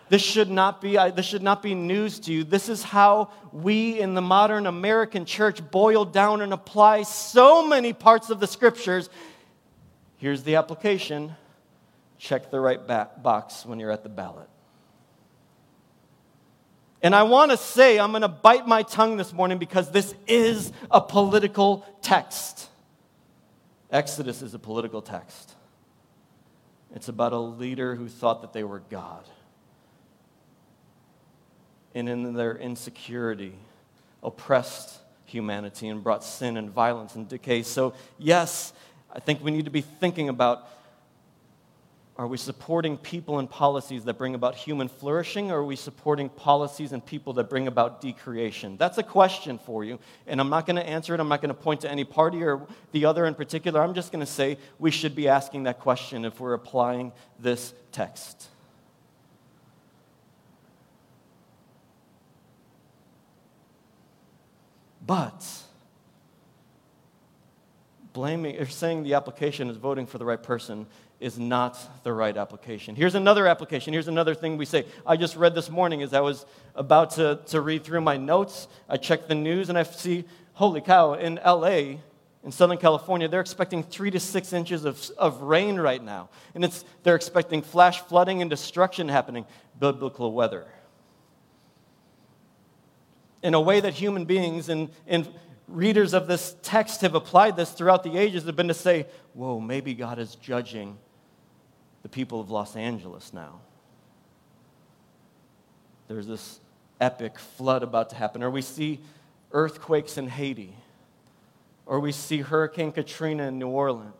this 0.08 0.22
should 0.22 0.50
not 0.50 0.80
be, 0.80 0.96
this 1.10 1.26
should 1.26 1.42
not 1.42 1.62
be 1.62 1.74
news 1.74 2.20
to 2.20 2.32
you. 2.32 2.44
This 2.44 2.68
is 2.68 2.82
how 2.82 3.30
we 3.52 3.98
in 3.98 4.14
the 4.14 4.22
modern 4.22 4.66
American 4.66 5.24
church 5.24 5.70
boil 5.70 6.04
down 6.04 6.42
and 6.42 6.52
apply 6.52 7.02
so 7.02 7.66
many 7.66 7.92
parts 7.92 8.30
of 8.30 8.38
the 8.38 8.46
scriptures. 8.46 9.10
Here's 10.18 10.42
the 10.42 10.56
application 10.56 11.34
check 12.18 12.52
the 12.52 12.60
right 12.60 12.86
box 12.86 13.66
when 13.66 13.80
you're 13.80 13.90
at 13.90 14.04
the 14.04 14.08
ballot. 14.08 14.48
And 17.02 17.14
I 17.14 17.24
want 17.24 17.50
to 17.50 17.56
say, 17.56 17.98
I'm 17.98 18.12
going 18.12 18.22
to 18.22 18.28
bite 18.28 18.66
my 18.66 18.82
tongue 18.82 19.16
this 19.16 19.32
morning 19.32 19.58
because 19.58 19.90
this 19.90 20.14
is 20.26 20.72
a 20.90 21.00
political 21.00 21.84
text. 22.00 22.68
Exodus 23.90 24.40
is 24.40 24.54
a 24.54 24.58
political 24.58 25.02
text. 25.02 25.54
It's 26.94 27.08
about 27.08 27.32
a 27.32 27.38
leader 27.38 27.96
who 27.96 28.08
thought 28.08 28.42
that 28.42 28.52
they 28.52 28.62
were 28.62 28.82
God 28.90 29.24
and 31.94 32.08
in 32.08 32.34
their 32.34 32.56
insecurity 32.56 33.54
oppressed 34.22 34.98
humanity 35.24 35.88
and 35.88 36.02
brought 36.04 36.22
sin 36.22 36.56
and 36.56 36.70
violence 36.70 37.14
and 37.14 37.28
decay. 37.28 37.62
So, 37.62 37.94
yes, 38.18 38.72
I 39.12 39.20
think 39.20 39.42
we 39.42 39.50
need 39.50 39.64
to 39.64 39.70
be 39.70 39.80
thinking 39.80 40.28
about 40.28 40.68
are 42.18 42.26
we 42.26 42.36
supporting 42.36 42.98
people 42.98 43.38
and 43.38 43.48
policies 43.48 44.04
that 44.04 44.18
bring 44.18 44.34
about 44.34 44.54
human 44.54 44.88
flourishing, 44.88 45.50
or 45.50 45.58
are 45.58 45.64
we 45.64 45.76
supporting 45.76 46.28
policies 46.28 46.92
and 46.92 47.04
people 47.04 47.32
that 47.34 47.48
bring 47.48 47.66
about 47.66 48.02
decreation? 48.02 48.76
That's 48.76 48.98
a 48.98 49.02
question 49.02 49.58
for 49.58 49.82
you, 49.82 49.98
and 50.26 50.38
I'm 50.38 50.50
not 50.50 50.66
going 50.66 50.76
to 50.76 50.86
answer 50.86 51.14
it. 51.14 51.20
I'm 51.20 51.28
not 51.28 51.40
going 51.40 51.54
to 51.54 51.60
point 51.60 51.80
to 51.82 51.90
any 51.90 52.04
party 52.04 52.42
or 52.42 52.66
the 52.92 53.06
other 53.06 53.24
in 53.24 53.34
particular. 53.34 53.82
I'm 53.82 53.94
just 53.94 54.12
going 54.12 54.24
to 54.24 54.30
say 54.30 54.58
we 54.78 54.90
should 54.90 55.14
be 55.14 55.26
asking 55.26 55.62
that 55.62 55.80
question 55.80 56.26
if 56.26 56.38
we're 56.38 56.52
applying 56.52 57.12
this 57.38 57.72
text. 57.92 58.48
But 65.04 65.44
blaming 68.12 68.58
or 68.58 68.66
saying 68.66 69.02
the 69.02 69.14
application 69.14 69.70
is 69.70 69.76
voting 69.78 70.06
for 70.06 70.18
the 70.18 70.24
right 70.24 70.42
person 70.42 70.86
is 71.22 71.38
not 71.38 71.78
the 72.02 72.12
right 72.12 72.36
application. 72.36 72.96
Here's 72.96 73.14
another 73.14 73.46
application. 73.46 73.92
Here's 73.92 74.08
another 74.08 74.34
thing 74.34 74.56
we 74.56 74.64
say. 74.64 74.84
I 75.06 75.16
just 75.16 75.36
read 75.36 75.54
this 75.54 75.70
morning 75.70 76.02
as 76.02 76.12
I 76.12 76.20
was 76.20 76.44
about 76.74 77.10
to, 77.12 77.38
to 77.46 77.60
read 77.60 77.84
through 77.84 78.00
my 78.00 78.16
notes. 78.16 78.66
I 78.88 78.96
checked 78.96 79.28
the 79.28 79.34
news 79.34 79.68
and 79.68 79.78
I 79.78 79.84
see, 79.84 80.24
holy 80.54 80.80
cow, 80.80 81.14
in 81.14 81.38
LA, 81.44 81.98
in 82.44 82.50
Southern 82.50 82.78
California, 82.78 83.28
they're 83.28 83.40
expecting 83.40 83.84
three 83.84 84.10
to 84.10 84.18
six 84.18 84.52
inches 84.52 84.84
of, 84.84 85.10
of 85.16 85.42
rain 85.42 85.78
right 85.78 86.02
now. 86.02 86.28
And 86.56 86.64
it's, 86.64 86.84
they're 87.04 87.14
expecting 87.14 87.62
flash 87.62 88.00
flooding 88.00 88.42
and 88.42 88.50
destruction 88.50 89.08
happening. 89.08 89.46
Biblical 89.78 90.32
weather 90.32 90.66
in 93.42 93.54
a 93.54 93.60
way 93.60 93.80
that 93.80 93.94
human 93.94 94.24
beings 94.24 94.68
and, 94.68 94.88
and 95.06 95.28
readers 95.68 96.14
of 96.14 96.26
this 96.26 96.54
text 96.62 97.00
have 97.00 97.14
applied 97.14 97.56
this 97.56 97.72
throughout 97.72 98.04
the 98.04 98.16
ages 98.16 98.44
have 98.44 98.56
been 98.56 98.68
to 98.68 98.74
say, 98.74 99.06
whoa, 99.34 99.58
maybe 99.58 99.94
God 99.94 100.18
is 100.18 100.36
judging 100.36 100.96
the 102.02 102.08
people 102.08 102.40
of 102.40 102.50
Los 102.50 102.76
Angeles 102.76 103.32
now. 103.32 103.60
There's 106.08 106.26
this 106.26 106.60
epic 107.00 107.38
flood 107.38 107.82
about 107.82 108.10
to 108.10 108.16
happen. 108.16 108.42
Or 108.42 108.50
we 108.50 108.62
see 108.62 109.00
earthquakes 109.52 110.18
in 110.18 110.28
Haiti. 110.28 110.74
Or 111.86 112.00
we 112.00 112.12
see 112.12 112.38
Hurricane 112.38 112.92
Katrina 112.92 113.48
in 113.48 113.58
New 113.58 113.68
Orleans. 113.68 114.14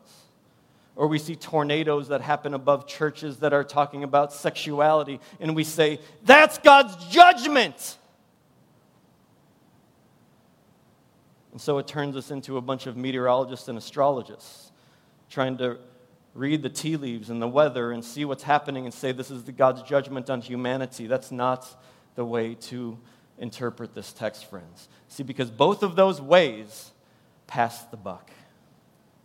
Or 0.95 1.07
we 1.07 1.17
see 1.17 1.35
tornadoes 1.35 2.09
that 2.09 2.21
happen 2.21 2.53
above 2.53 2.87
churches 2.87 3.37
that 3.37 3.53
are 3.53 3.63
talking 3.63 4.03
about 4.03 4.31
sexuality. 4.31 5.19
And 5.39 5.55
we 5.55 5.63
say, 5.63 5.99
that's 6.23 6.57
God's 6.59 6.95
judgment. 7.07 7.97
And 11.51 11.61
so 11.61 11.77
it 11.77 11.87
turns 11.87 12.15
us 12.15 12.31
into 12.31 12.57
a 12.57 12.61
bunch 12.61 12.87
of 12.87 12.97
meteorologists 12.97 13.67
and 13.67 13.77
astrologists 13.77 14.71
trying 15.29 15.57
to 15.57 15.77
read 16.33 16.63
the 16.63 16.69
tea 16.69 16.97
leaves 16.97 17.29
and 17.29 17.41
the 17.41 17.47
weather 17.47 17.91
and 17.91 18.03
see 18.03 18.25
what's 18.25 18.43
happening 18.43 18.85
and 18.85 18.93
say 18.93 19.11
this 19.11 19.29
is 19.29 19.43
the 19.43 19.51
God's 19.51 19.83
judgment 19.83 20.29
on 20.29 20.41
humanity. 20.41 21.07
That's 21.07 21.31
not 21.31 21.67
the 22.15 22.25
way 22.25 22.55
to 22.55 22.97
interpret 23.37 23.93
this 23.93 24.13
text, 24.13 24.49
friends. 24.49 24.87
See, 25.07 25.23
because 25.23 25.51
both 25.51 25.83
of 25.83 25.95
those 25.95 26.21
ways 26.21 26.91
pass 27.47 27.83
the 27.85 27.97
buck 27.97 28.31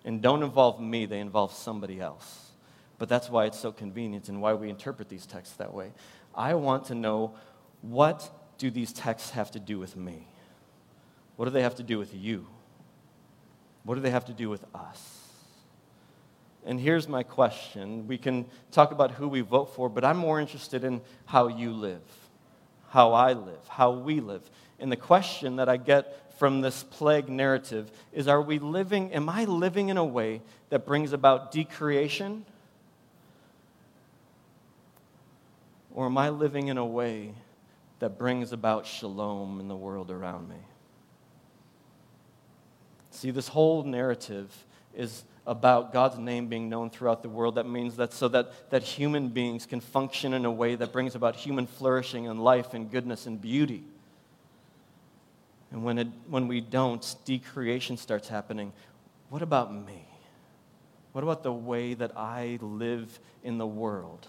and 0.05 0.21
don't 0.21 0.42
involve 0.42 0.81
me, 0.81 1.07
they 1.07 1.21
involve 1.21 1.53
somebody 1.53 2.01
else. 2.01 2.51
But 2.99 3.09
that's 3.09 3.31
why 3.31 3.47
it's 3.47 3.59
so 3.59 3.73
convenient 3.73 4.29
and 4.29 4.42
why 4.42 4.55
we 4.55 4.68
interpret 4.68 5.09
these 5.09 5.25
texts 5.25 5.57
that 5.57 5.73
way. 5.73 5.92
I 6.35 6.55
want 6.55 6.87
to 6.87 6.94
know 6.94 7.35
what 7.81 8.31
do 8.59 8.71
these 8.71 8.92
texts 8.92 9.31
have 9.31 9.51
to 9.53 9.61
do 9.61 9.79
with 9.79 9.97
me? 9.97 10.27
What 11.37 11.44
do 11.44 11.53
they 11.53 11.62
have 11.62 11.77
to 11.77 11.83
do 11.83 11.99
with 11.99 12.14
you? 12.14 12.47
What 13.85 13.94
do 13.94 14.01
they 14.01 14.11
have 14.11 14.25
to 14.27 14.33
do 14.33 14.51
with 14.51 14.64
us? 14.75 15.17
And 16.68 16.78
here's 16.78 17.09
my 17.09 17.24
question. 17.24 18.07
We 18.07 18.16
can 18.16 18.46
talk 18.70 18.92
about 18.92 19.11
who 19.11 19.26
we 19.26 19.40
vote 19.40 19.74
for, 19.74 19.88
but 19.88 20.04
I'm 20.04 20.18
more 20.18 20.38
interested 20.40 20.85
in 20.85 21.00
how 21.26 21.48
you 21.48 21.72
live, 21.72 22.02
how 22.90 23.12
I 23.12 23.33
live, 23.33 23.66
how 23.66 23.90
we 23.90 24.20
live. 24.20 24.48
And 24.78 24.92
the 24.92 24.96
question 24.96 25.57
that 25.57 25.68
I 25.68 25.76
get 25.76 26.38
from 26.38 26.61
this 26.61 26.85
plague 26.85 27.28
narrative 27.28 27.90
is 28.12 28.28
are 28.28 28.40
we 28.40 28.61
living, 28.61 29.12
am 29.12 29.28
I 29.28 29.44
living 29.46 29.88
in 29.88 29.96
a 29.96 30.04
way 30.04 30.42
that 30.68 30.87
brings 30.87 31.12
about 31.12 31.50
decreation? 31.50 32.44
Or 35.92 36.07
am 36.07 36.16
I 36.16 36.28
living 36.28 36.68
in 36.68 36.78
a 36.78 36.87
way 36.87 37.33
that 37.98 38.18
brings 38.18 38.52
about 38.52 38.87
shalom 38.87 39.61
in 39.61 39.68
the 39.68 39.76
world 39.76 40.11
around 40.11 40.48
me. 40.48 40.57
See, 43.11 43.31
this 43.31 43.48
whole 43.48 43.83
narrative 43.83 44.64
is 44.94 45.24
about 45.48 45.94
God's 45.94 46.18
name 46.18 46.46
being 46.46 46.68
known 46.68 46.90
throughout 46.90 47.22
the 47.22 47.28
world. 47.28 47.54
That 47.54 47.66
means 47.66 47.96
that 47.96 48.12
so 48.12 48.28
that, 48.28 48.70
that 48.70 48.82
human 48.82 49.30
beings 49.30 49.64
can 49.64 49.80
function 49.80 50.34
in 50.34 50.44
a 50.44 50.50
way 50.50 50.74
that 50.74 50.92
brings 50.92 51.14
about 51.14 51.37
human 51.37 51.66
flourishing 51.66 52.28
and 52.28 52.44
life 52.44 52.74
and 52.74 52.90
goodness 52.90 53.26
and 53.26 53.40
beauty. 53.40 53.82
And 55.72 55.82
when, 55.84 55.98
it, 55.98 56.08
when 56.28 56.48
we 56.48 56.61
don't, 56.61 57.16
decreation 57.24 57.96
starts 57.96 58.28
happening. 58.28 58.72
What 59.30 59.40
about 59.40 59.74
me? 59.74 60.04
What 61.12 61.24
about 61.24 61.42
the 61.42 61.52
way 61.52 61.94
that 61.94 62.12
I 62.14 62.58
live 62.61 63.18
in 63.42 63.56
the 63.56 63.66
world? 63.66 64.28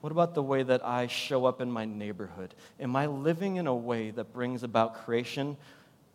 What 0.00 0.10
about 0.10 0.34
the 0.34 0.42
way 0.42 0.64
that 0.64 0.84
I 0.84 1.06
show 1.06 1.46
up 1.46 1.60
in 1.60 1.70
my 1.70 1.84
neighborhood? 1.84 2.54
Am 2.80 2.96
I 2.96 3.06
living 3.06 3.54
in 3.56 3.68
a 3.68 3.74
way 3.74 4.10
that 4.10 4.32
brings 4.32 4.64
about 4.64 5.04
creation 5.04 5.56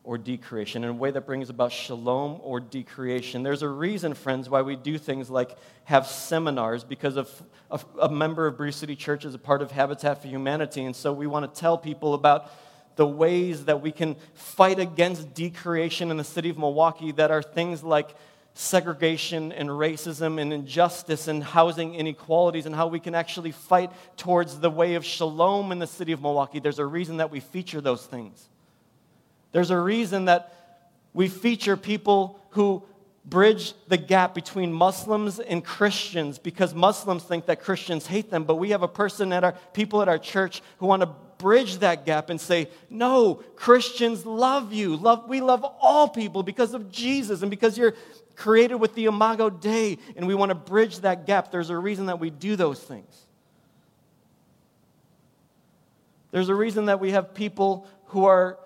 or 0.08 0.18
decreation, 0.18 0.86
in 0.86 0.90
a 0.90 0.94
way 0.94 1.12
that 1.12 1.26
brings 1.26 1.50
about 1.50 1.70
shalom 1.70 2.40
or 2.42 2.62
decreation? 2.62 3.44
There's 3.44 3.62
a 3.62 3.68
reason, 3.68 4.14
friends, 4.14 4.50
why 4.50 4.62
we 4.62 4.78
do 4.78 4.98
things 4.98 5.30
like 5.30 5.58
have 5.84 6.08
seminars 6.08 6.86
because 6.86 7.18
of 7.18 7.30
a, 7.70 7.80
a 8.04 8.10
member 8.10 8.48
of 8.48 8.56
Brew 8.56 8.72
City 8.72 8.96
Church 8.96 9.26
is 9.26 9.36
a 9.36 9.38
part 9.38 9.62
of 9.62 9.70
Habitat 9.70 10.22
for 10.22 10.30
Humanity, 10.30 10.86
and 10.86 10.96
so 10.96 11.12
we 11.12 11.28
want 11.28 11.54
to 11.54 11.60
tell 11.60 11.78
people 11.78 12.14
about 12.14 12.50
the 12.96 13.06
ways 13.06 13.66
that 13.66 13.82
we 13.82 13.92
can 13.92 14.16
fight 14.34 14.80
against 14.80 15.34
decreation 15.34 16.10
in 16.10 16.16
the 16.16 16.24
city 16.24 16.50
of 16.50 16.58
Milwaukee 16.58 17.12
that 17.12 17.30
are 17.30 17.44
things 17.44 17.84
like 17.84 18.16
segregation 18.54 19.52
and 19.52 19.68
racism 19.68 20.40
and 20.42 20.54
injustice 20.54 21.28
and 21.28 21.44
housing 21.44 21.96
inequalities 21.96 22.66
and 22.66 22.74
how 22.74 22.88
we 22.88 23.02
can 23.02 23.14
actually 23.14 23.52
fight 23.52 23.92
towards 24.16 24.62
the 24.62 24.70
way 24.70 24.96
of 24.96 25.04
shalom 25.04 25.74
in 25.74 25.80
the 25.80 25.86
city 25.86 26.14
of 26.14 26.22
Milwaukee. 26.22 26.62
There's 26.62 26.80
a 26.80 26.86
reason 26.86 27.18
that 27.18 27.30
we 27.30 27.42
feature 27.42 27.82
those 27.82 28.06
things. 28.06 28.48
There's 29.52 29.72
a 29.72 29.80
reason 29.80 30.26
that 30.26 30.54
we 31.14 31.28
feature 31.28 31.78
people 31.78 32.40
who 32.52 32.84
bridge 33.26 33.74
the 33.88 33.98
gap 33.98 34.34
between 34.34 34.72
Muslims 34.72 35.40
and 35.40 35.64
Christians 35.64 36.40
because 36.40 36.74
Muslims 36.74 37.24
think 37.24 37.48
that 37.48 37.62
Christians 37.62 38.08
hate 38.08 38.30
them, 38.30 38.46
but 38.46 38.56
we 38.56 38.70
have 38.70 38.84
a 38.84 38.88
person 38.88 39.34
at 39.34 39.44
our 39.44 39.54
people 39.74 40.02
at 40.02 40.08
our 40.08 40.18
church 40.18 40.62
who 40.78 40.86
want 40.86 41.02
to 41.02 41.10
bridge 41.38 41.80
that 41.80 42.06
gap 42.06 42.30
and 42.30 42.40
say, 42.40 42.70
No, 42.90 43.36
Christians 43.56 44.26
love 44.26 44.74
you. 44.74 44.96
Love, 44.96 45.28
we 45.28 45.42
love 45.42 45.64
all 45.82 46.08
people 46.08 46.42
because 46.44 46.74
of 46.74 46.92
Jesus 46.92 47.42
and 47.42 47.52
because 47.52 47.78
you're 47.78 47.96
created 48.36 48.76
with 48.76 48.94
the 48.96 49.06
Imago 49.06 49.50
Dei, 49.50 49.98
and 50.16 50.28
we 50.28 50.36
want 50.36 50.50
to 50.50 50.56
bridge 50.56 51.00
that 51.00 51.26
gap. 51.26 51.52
There's 51.52 51.72
a 51.72 51.78
reason 51.78 52.06
that 52.06 52.20
we 52.20 52.30
do 52.30 52.56
those 52.56 52.80
things. 52.80 53.26
There's 56.32 56.50
a 56.50 56.56
reason 56.56 56.86
that 56.86 57.00
we 57.00 57.12
have 57.12 57.34
people 57.34 57.88
who 58.08 58.26
are 58.26 58.60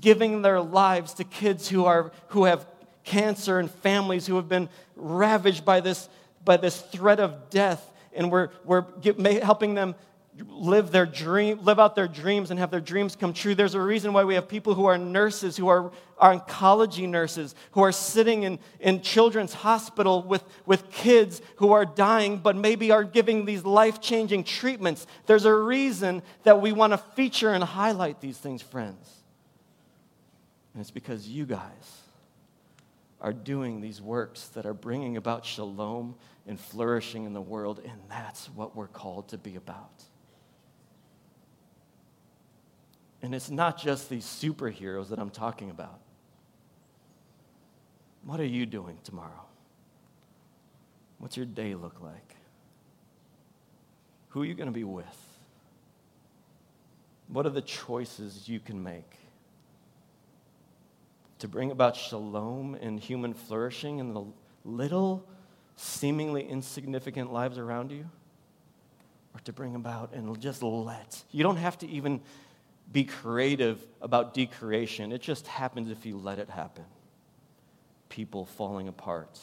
giving 0.00 0.42
their 0.42 0.60
lives 0.60 1.14
to 1.14 1.24
kids 1.24 1.68
who, 1.68 1.84
are, 1.84 2.12
who 2.28 2.44
have 2.44 2.66
cancer 3.04 3.58
and 3.58 3.70
families 3.70 4.26
who 4.26 4.36
have 4.36 4.48
been 4.48 4.68
ravaged 4.96 5.64
by 5.64 5.80
this, 5.80 6.08
by 6.44 6.56
this 6.56 6.80
threat 6.80 7.20
of 7.20 7.50
death. 7.50 7.90
And 8.12 8.30
we're, 8.30 8.48
we're 8.64 8.84
helping 9.42 9.74
them 9.74 9.94
live 10.48 10.90
their 10.90 11.06
dream, 11.06 11.62
live 11.62 11.78
out 11.78 11.94
their 11.94 12.08
dreams 12.08 12.50
and 12.50 12.58
have 12.58 12.70
their 12.70 12.80
dreams 12.80 13.14
come 13.14 13.32
true. 13.32 13.54
There's 13.54 13.74
a 13.74 13.80
reason 13.80 14.12
why 14.12 14.24
we 14.24 14.34
have 14.34 14.48
people 14.48 14.74
who 14.74 14.86
are 14.86 14.96
nurses, 14.96 15.56
who 15.56 15.68
are, 15.68 15.92
are 16.18 16.38
oncology 16.38 17.08
nurses, 17.08 17.54
who 17.72 17.82
are 17.82 17.92
sitting 17.92 18.44
in, 18.44 18.58
in 18.80 19.02
children's 19.02 19.52
hospital 19.52 20.22
with, 20.22 20.42
with 20.66 20.90
kids 20.90 21.42
who 21.56 21.72
are 21.72 21.84
dying, 21.84 22.38
but 22.38 22.56
maybe 22.56 22.90
are 22.90 23.04
giving 23.04 23.44
these 23.44 23.64
life-changing 23.64 24.44
treatments. 24.44 25.06
There's 25.26 25.44
a 25.44 25.54
reason 25.54 26.22
that 26.44 26.60
we 26.60 26.72
want 26.72 26.92
to 26.92 26.98
feature 26.98 27.52
and 27.52 27.62
highlight 27.62 28.20
these 28.20 28.38
things, 28.38 28.62
friends. 28.62 29.19
And 30.72 30.80
it's 30.80 30.90
because 30.90 31.28
you 31.28 31.46
guys 31.46 32.02
are 33.20 33.32
doing 33.32 33.80
these 33.80 34.00
works 34.00 34.48
that 34.48 34.64
are 34.64 34.74
bringing 34.74 35.16
about 35.16 35.44
shalom 35.44 36.14
and 36.46 36.58
flourishing 36.58 37.24
in 37.24 37.32
the 37.32 37.40
world, 37.40 37.80
and 37.84 38.00
that's 38.08 38.46
what 38.50 38.74
we're 38.74 38.86
called 38.86 39.28
to 39.28 39.38
be 39.38 39.56
about. 39.56 40.02
And 43.22 43.34
it's 43.34 43.50
not 43.50 43.78
just 43.78 44.08
these 44.08 44.24
superheroes 44.24 45.10
that 45.10 45.18
I'm 45.18 45.30
talking 45.30 45.70
about. 45.70 46.00
What 48.24 48.40
are 48.40 48.46
you 48.46 48.64
doing 48.64 48.98
tomorrow? 49.04 49.44
What's 51.18 51.36
your 51.36 51.46
day 51.46 51.74
look 51.74 52.00
like? 52.00 52.36
Who 54.28 54.42
are 54.42 54.46
you 54.46 54.54
going 54.54 54.68
to 54.68 54.72
be 54.72 54.84
with? 54.84 55.04
What 57.28 57.44
are 57.44 57.50
the 57.50 57.60
choices 57.60 58.48
you 58.48 58.58
can 58.58 58.82
make 58.82 59.19
to 61.40 61.48
bring 61.48 61.70
about 61.70 61.96
shalom 61.96 62.76
and 62.80 63.00
human 63.00 63.34
flourishing 63.34 63.98
in 63.98 64.14
the 64.14 64.24
little, 64.64 65.26
seemingly 65.76 66.46
insignificant 66.46 67.32
lives 67.32 67.58
around 67.58 67.90
you? 67.90 68.08
Or 69.34 69.40
to 69.44 69.52
bring 69.52 69.74
about 69.74 70.12
and 70.12 70.38
just 70.40 70.62
let. 70.62 71.22
You 71.30 71.42
don't 71.42 71.56
have 71.56 71.78
to 71.78 71.88
even 71.88 72.20
be 72.92 73.04
creative 73.04 73.84
about 74.00 74.34
decreation. 74.34 75.12
It 75.12 75.20
just 75.20 75.46
happens 75.46 75.90
if 75.90 76.04
you 76.04 76.16
let 76.16 76.38
it 76.38 76.50
happen. 76.50 76.84
People 78.08 78.44
falling 78.44 78.88
apart, 78.88 79.38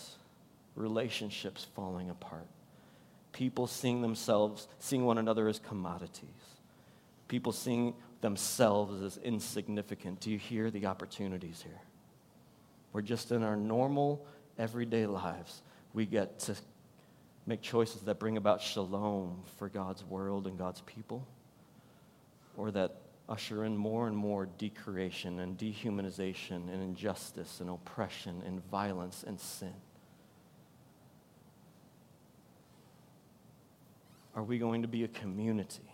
relationships 0.75 1.65
falling 1.75 2.09
apart, 2.09 2.47
people 3.31 3.65
seeing 3.65 4.01
themselves, 4.01 4.67
seeing 4.79 5.05
one 5.05 5.17
another 5.17 5.47
as 5.47 5.59
commodities, 5.59 6.29
people 7.29 7.53
seeing 7.53 7.93
themselves 8.21 9.01
as 9.01 9.17
insignificant. 9.17 10.19
Do 10.19 10.31
you 10.31 10.37
hear 10.37 10.71
the 10.71 10.85
opportunities 10.85 11.61
here? 11.61 11.79
We're 12.93 13.01
just 13.01 13.31
in 13.31 13.43
our 13.43 13.55
normal, 13.55 14.25
everyday 14.57 15.05
lives, 15.05 15.61
we 15.93 16.05
get 16.05 16.39
to 16.39 16.55
make 17.45 17.61
choices 17.61 18.01
that 18.01 18.19
bring 18.19 18.37
about 18.37 18.61
shalom 18.61 19.43
for 19.57 19.69
God's 19.69 20.03
world 20.03 20.47
and 20.47 20.57
God's 20.57 20.81
people, 20.81 21.25
or 22.57 22.71
that 22.71 22.95
usher 23.29 23.65
in 23.65 23.75
more 23.75 24.07
and 24.07 24.15
more 24.15 24.45
decreation 24.57 25.39
and 25.39 25.57
dehumanization 25.57 26.73
and 26.73 26.81
injustice 26.81 27.59
and 27.59 27.69
oppression 27.69 28.41
and 28.45 28.65
violence 28.69 29.23
and 29.25 29.39
sin? 29.39 29.73
Are 34.35 34.43
we 34.43 34.59
going 34.59 34.83
to 34.83 34.87
be 34.87 35.03
a 35.03 35.07
community 35.07 35.89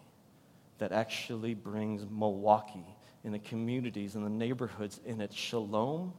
that 0.83 0.91
actually 0.91 1.53
brings 1.53 2.05
Milwaukee 2.11 2.93
and 3.23 3.33
the 3.33 3.39
communities 3.39 4.15
and 4.15 4.25
the 4.25 4.29
neighborhoods 4.29 4.99
in 5.05 5.21
its 5.21 5.33
shalom? 5.33 6.11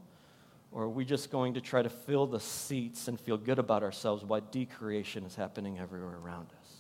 Or 0.73 0.85
are 0.85 0.89
we 0.89 1.05
just 1.05 1.31
going 1.31 1.53
to 1.53 1.61
try 1.61 1.83
to 1.83 1.91
fill 1.91 2.27
the 2.27 2.41
seats 2.41 3.07
and 3.07 3.21
feel 3.21 3.37
good 3.37 3.59
about 3.59 3.83
ourselves 3.83 4.25
while 4.25 4.41
decreation 4.41 5.27
is 5.27 5.35
happening 5.35 5.79
everywhere 5.79 6.17
around 6.17 6.47
us? 6.63 6.77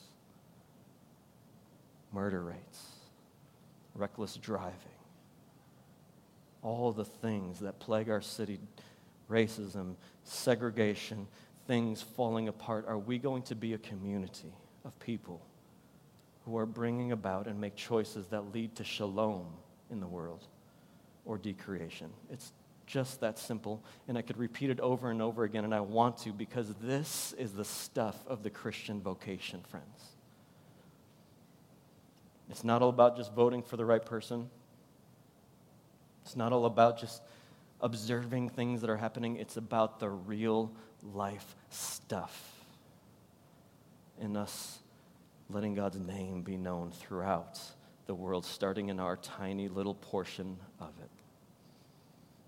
Murder 2.11 2.43
rates 2.43 2.87
reckless 3.95 4.37
driving, 4.37 4.73
all 6.63 6.91
the 6.91 7.05
things 7.05 7.61
that 7.61 7.81
plague 7.81 8.09
our 8.09 8.23
city 8.23 8.59
racism, 9.31 9.95
segregation, 10.23 11.27
things 11.67 12.01
falling 12.01 12.49
apart. 12.49 12.87
Are 12.89 12.99
we 12.99 13.19
going 13.19 13.43
to 13.43 13.55
be 13.55 13.75
a 13.75 13.79
community 13.79 14.55
of 14.87 14.99
people 15.01 15.43
who 16.45 16.57
are 16.59 16.67
bringing 16.67 17.13
about 17.13 17.47
and 17.47 17.61
make 17.61 17.77
choices 17.77 18.27
that 18.29 18.53
lead 18.53 18.75
to 18.77 18.85
shalom 18.85 19.47
in 19.91 20.01
the 20.01 20.07
world 20.07 20.47
or 21.25 21.39
decreation? 21.39 22.11
It's 22.31 22.53
just 22.87 23.21
that 23.21 23.39
simple. 23.39 23.83
And 24.09 24.19
I 24.19 24.23
could 24.23 24.37
repeat 24.37 24.71
it 24.71 24.81
over 24.81 25.11
and 25.11 25.23
over 25.23 25.45
again, 25.45 25.65
and 25.65 25.75
I 25.75 25.81
want 25.81 26.19
to 26.19 26.33
because 26.33 26.75
this 26.81 27.35
is 27.39 27.53
the 27.53 27.65
stuff 27.65 28.17
of 28.27 28.43
the 28.43 28.51
Christian 28.51 29.01
vocation, 29.01 29.61
friends. 29.69 30.15
It's 32.51 32.65
not 32.65 32.83
all 32.83 32.91
about 32.91 33.17
just 33.17 33.33
voting 33.33 33.63
for 33.63 33.77
the 33.77 33.85
right 33.85 34.05
person. 34.05 34.51
It's 36.25 36.37
not 36.37 36.53
all 36.53 36.67
about 36.67 36.99
just 36.99 37.23
observing 37.81 38.51
things 38.51 38.81
that 38.83 38.91
are 38.91 38.97
happening. 38.97 39.37
It's 39.37 39.57
about 39.57 39.99
the 39.99 40.09
real 40.09 40.73
life 41.03 41.57
stuff. 41.71 42.51
In 44.21 44.37
us 44.37 44.79
letting 45.51 45.75
God's 45.75 45.99
name 45.99 46.43
be 46.43 46.57
known 46.57 46.91
throughout 46.91 47.61
the 48.07 48.15
world, 48.15 48.45
starting 48.45 48.89
in 48.89 49.01
our 49.01 49.17
tiny 49.17 49.69
little 49.69 49.95
portion 49.95 50.57
of 50.81 50.93
it. 51.03 51.11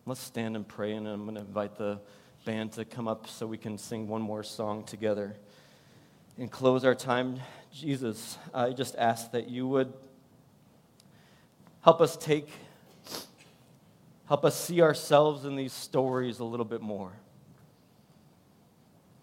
Let's 0.04 0.20
stand 0.20 0.56
and 0.56 0.66
pray, 0.66 0.92
and 0.92 1.06
I'm 1.06 1.24
going 1.24 1.34
to 1.34 1.40
invite 1.40 1.76
the 1.76 2.00
band 2.44 2.72
to 2.72 2.84
come 2.84 3.08
up 3.08 3.26
so 3.26 3.46
we 3.46 3.58
can 3.58 3.76
sing 3.76 4.06
one 4.06 4.22
more 4.22 4.42
song 4.42 4.84
together 4.84 5.36
and 6.38 6.50
close 6.50 6.84
our 6.84 6.94
time 6.94 7.40
Jesus, 7.72 8.38
I 8.54 8.70
just 8.70 8.96
ask 8.96 9.32
that 9.32 9.50
you 9.50 9.68
would 9.68 9.92
help 11.82 12.00
us 12.00 12.16
take, 12.16 12.48
help 14.26 14.46
us 14.46 14.58
see 14.58 14.80
ourselves 14.80 15.44
in 15.44 15.56
these 15.56 15.74
stories 15.74 16.38
a 16.38 16.44
little 16.44 16.64
bit 16.64 16.80
more. 16.80 17.12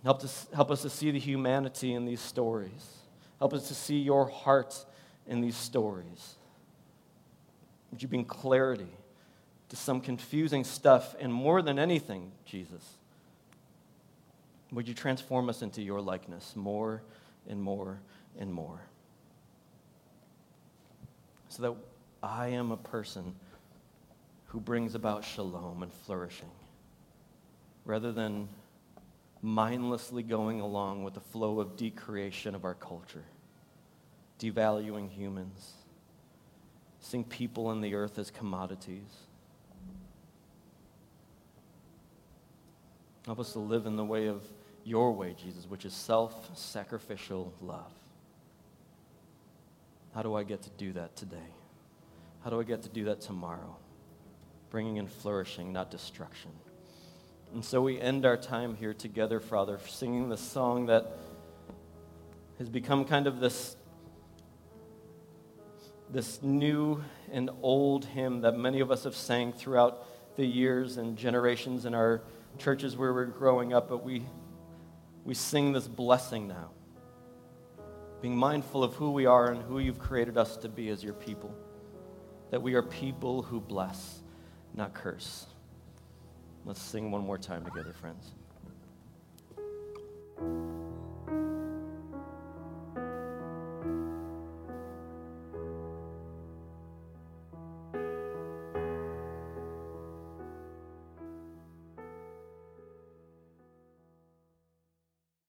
Help 0.03 0.23
us, 0.23 0.47
help 0.53 0.69
us 0.69 0.83
to 0.83 0.89
see 0.89 1.09
the 1.09 1.19
humanity 1.19 1.93
in 1.93 2.05
these 2.05 2.19
stories. 2.19 3.02
Help 3.39 3.53
us 3.53 3.67
to 3.67 3.75
see 3.75 3.97
your 3.97 4.29
heart 4.29 4.85
in 5.27 5.41
these 5.41 5.57
stories. 5.57 6.35
Would 7.91 8.01
you 8.01 8.07
bring 8.07 8.25
clarity 8.25 8.89
to 9.69 9.75
some 9.75 10.01
confusing 10.01 10.63
stuff? 10.63 11.15
And 11.19 11.33
more 11.33 11.61
than 11.61 11.77
anything, 11.77 12.31
Jesus, 12.45 12.97
would 14.71 14.87
you 14.87 14.93
transform 14.93 15.49
us 15.49 15.61
into 15.61 15.81
your 15.81 16.01
likeness 16.01 16.55
more 16.55 17.03
and 17.47 17.61
more 17.61 17.99
and 18.39 18.51
more? 18.51 18.81
So 21.49 21.61
that 21.61 21.75
I 22.23 22.47
am 22.47 22.71
a 22.71 22.77
person 22.77 23.35
who 24.47 24.59
brings 24.59 24.95
about 24.95 25.23
shalom 25.23 25.83
and 25.83 25.93
flourishing 25.93 26.49
rather 27.85 28.11
than 28.11 28.47
mindlessly 29.43 30.23
going 30.23 30.61
along 30.61 31.03
with 31.03 31.13
the 31.13 31.19
flow 31.19 31.59
of 31.59 31.75
decreation 31.75 32.55
of 32.55 32.63
our 32.63 32.73
culture, 32.73 33.25
devaluing 34.39 35.09
humans, 35.09 35.73
seeing 37.01 37.25
people 37.25 37.69
in 37.73 37.81
the 37.81 37.93
earth 37.93 38.17
as 38.17 38.31
commodities. 38.31 39.27
Help 43.25 43.39
us 43.39 43.51
to 43.51 43.59
live 43.59 43.85
in 43.85 43.97
the 43.97 44.05
way 44.05 44.27
of 44.27 44.41
your 44.85 45.11
way, 45.11 45.35
Jesus, 45.37 45.65
which 45.69 45.83
is 45.83 45.93
self 45.93 46.57
sacrificial 46.57 47.53
love. 47.61 47.91
How 50.15 50.23
do 50.23 50.35
I 50.35 50.43
get 50.43 50.61
to 50.63 50.69
do 50.77 50.93
that 50.93 51.17
today? 51.17 51.37
How 52.43 52.49
do 52.49 52.59
I 52.59 52.63
get 52.63 52.81
to 52.83 52.89
do 52.89 53.05
that 53.05 53.19
tomorrow? 53.19 53.75
Bringing 54.69 54.97
in 54.97 55.07
flourishing, 55.07 55.73
not 55.73 55.91
destruction. 55.91 56.51
And 57.53 57.63
so 57.63 57.83
we 57.83 58.01
end 58.01 58.25
our 58.25 58.35
time 58.35 58.75
here 58.75 58.95
together, 58.95 59.39
Father, 59.39 59.79
singing 59.87 60.27
this 60.27 60.41
song 60.41 60.87
that 60.87 61.15
has 62.57 62.67
become 62.67 63.05
kind 63.05 63.27
of 63.27 63.39
this, 63.39 63.75
this 66.09 66.41
new 66.41 67.03
and 67.31 67.51
old 67.61 68.05
hymn 68.05 68.41
that 68.41 68.57
many 68.57 68.79
of 68.79 68.89
us 68.89 69.03
have 69.03 69.15
sang 69.15 69.53
throughout 69.53 70.07
the 70.35 70.43
years 70.43 70.97
and 70.97 71.15
generations 71.15 71.85
in 71.85 71.93
our 71.93 72.23
churches 72.57 72.97
where 72.97 73.13
we're 73.13 73.25
growing 73.25 73.71
up, 73.71 73.87
but 73.87 74.03
we, 74.03 74.25
we 75.23 75.35
sing 75.35 75.73
this 75.73 75.87
blessing 75.87 76.47
now, 76.47 76.71
being 78.19 78.35
mindful 78.35 78.83
of 78.83 78.95
who 78.95 79.11
we 79.11 79.27
are 79.27 79.51
and 79.51 79.61
who 79.61 79.77
you've 79.77 79.99
created 79.99 80.39
us 80.39 80.57
to 80.57 80.69
be 80.69 80.89
as 80.89 81.03
your 81.03 81.13
people, 81.13 81.53
that 82.49 82.63
we 82.63 82.73
are 82.73 82.81
people 82.81 83.43
who 83.43 83.61
bless, 83.61 84.23
not 84.73 84.95
curse. 84.95 85.45
Let's 86.65 86.81
sing 86.81 87.11
one 87.11 87.25
more 87.25 87.37
time 87.37 87.65
together, 87.65 87.93
friends. 87.93 88.31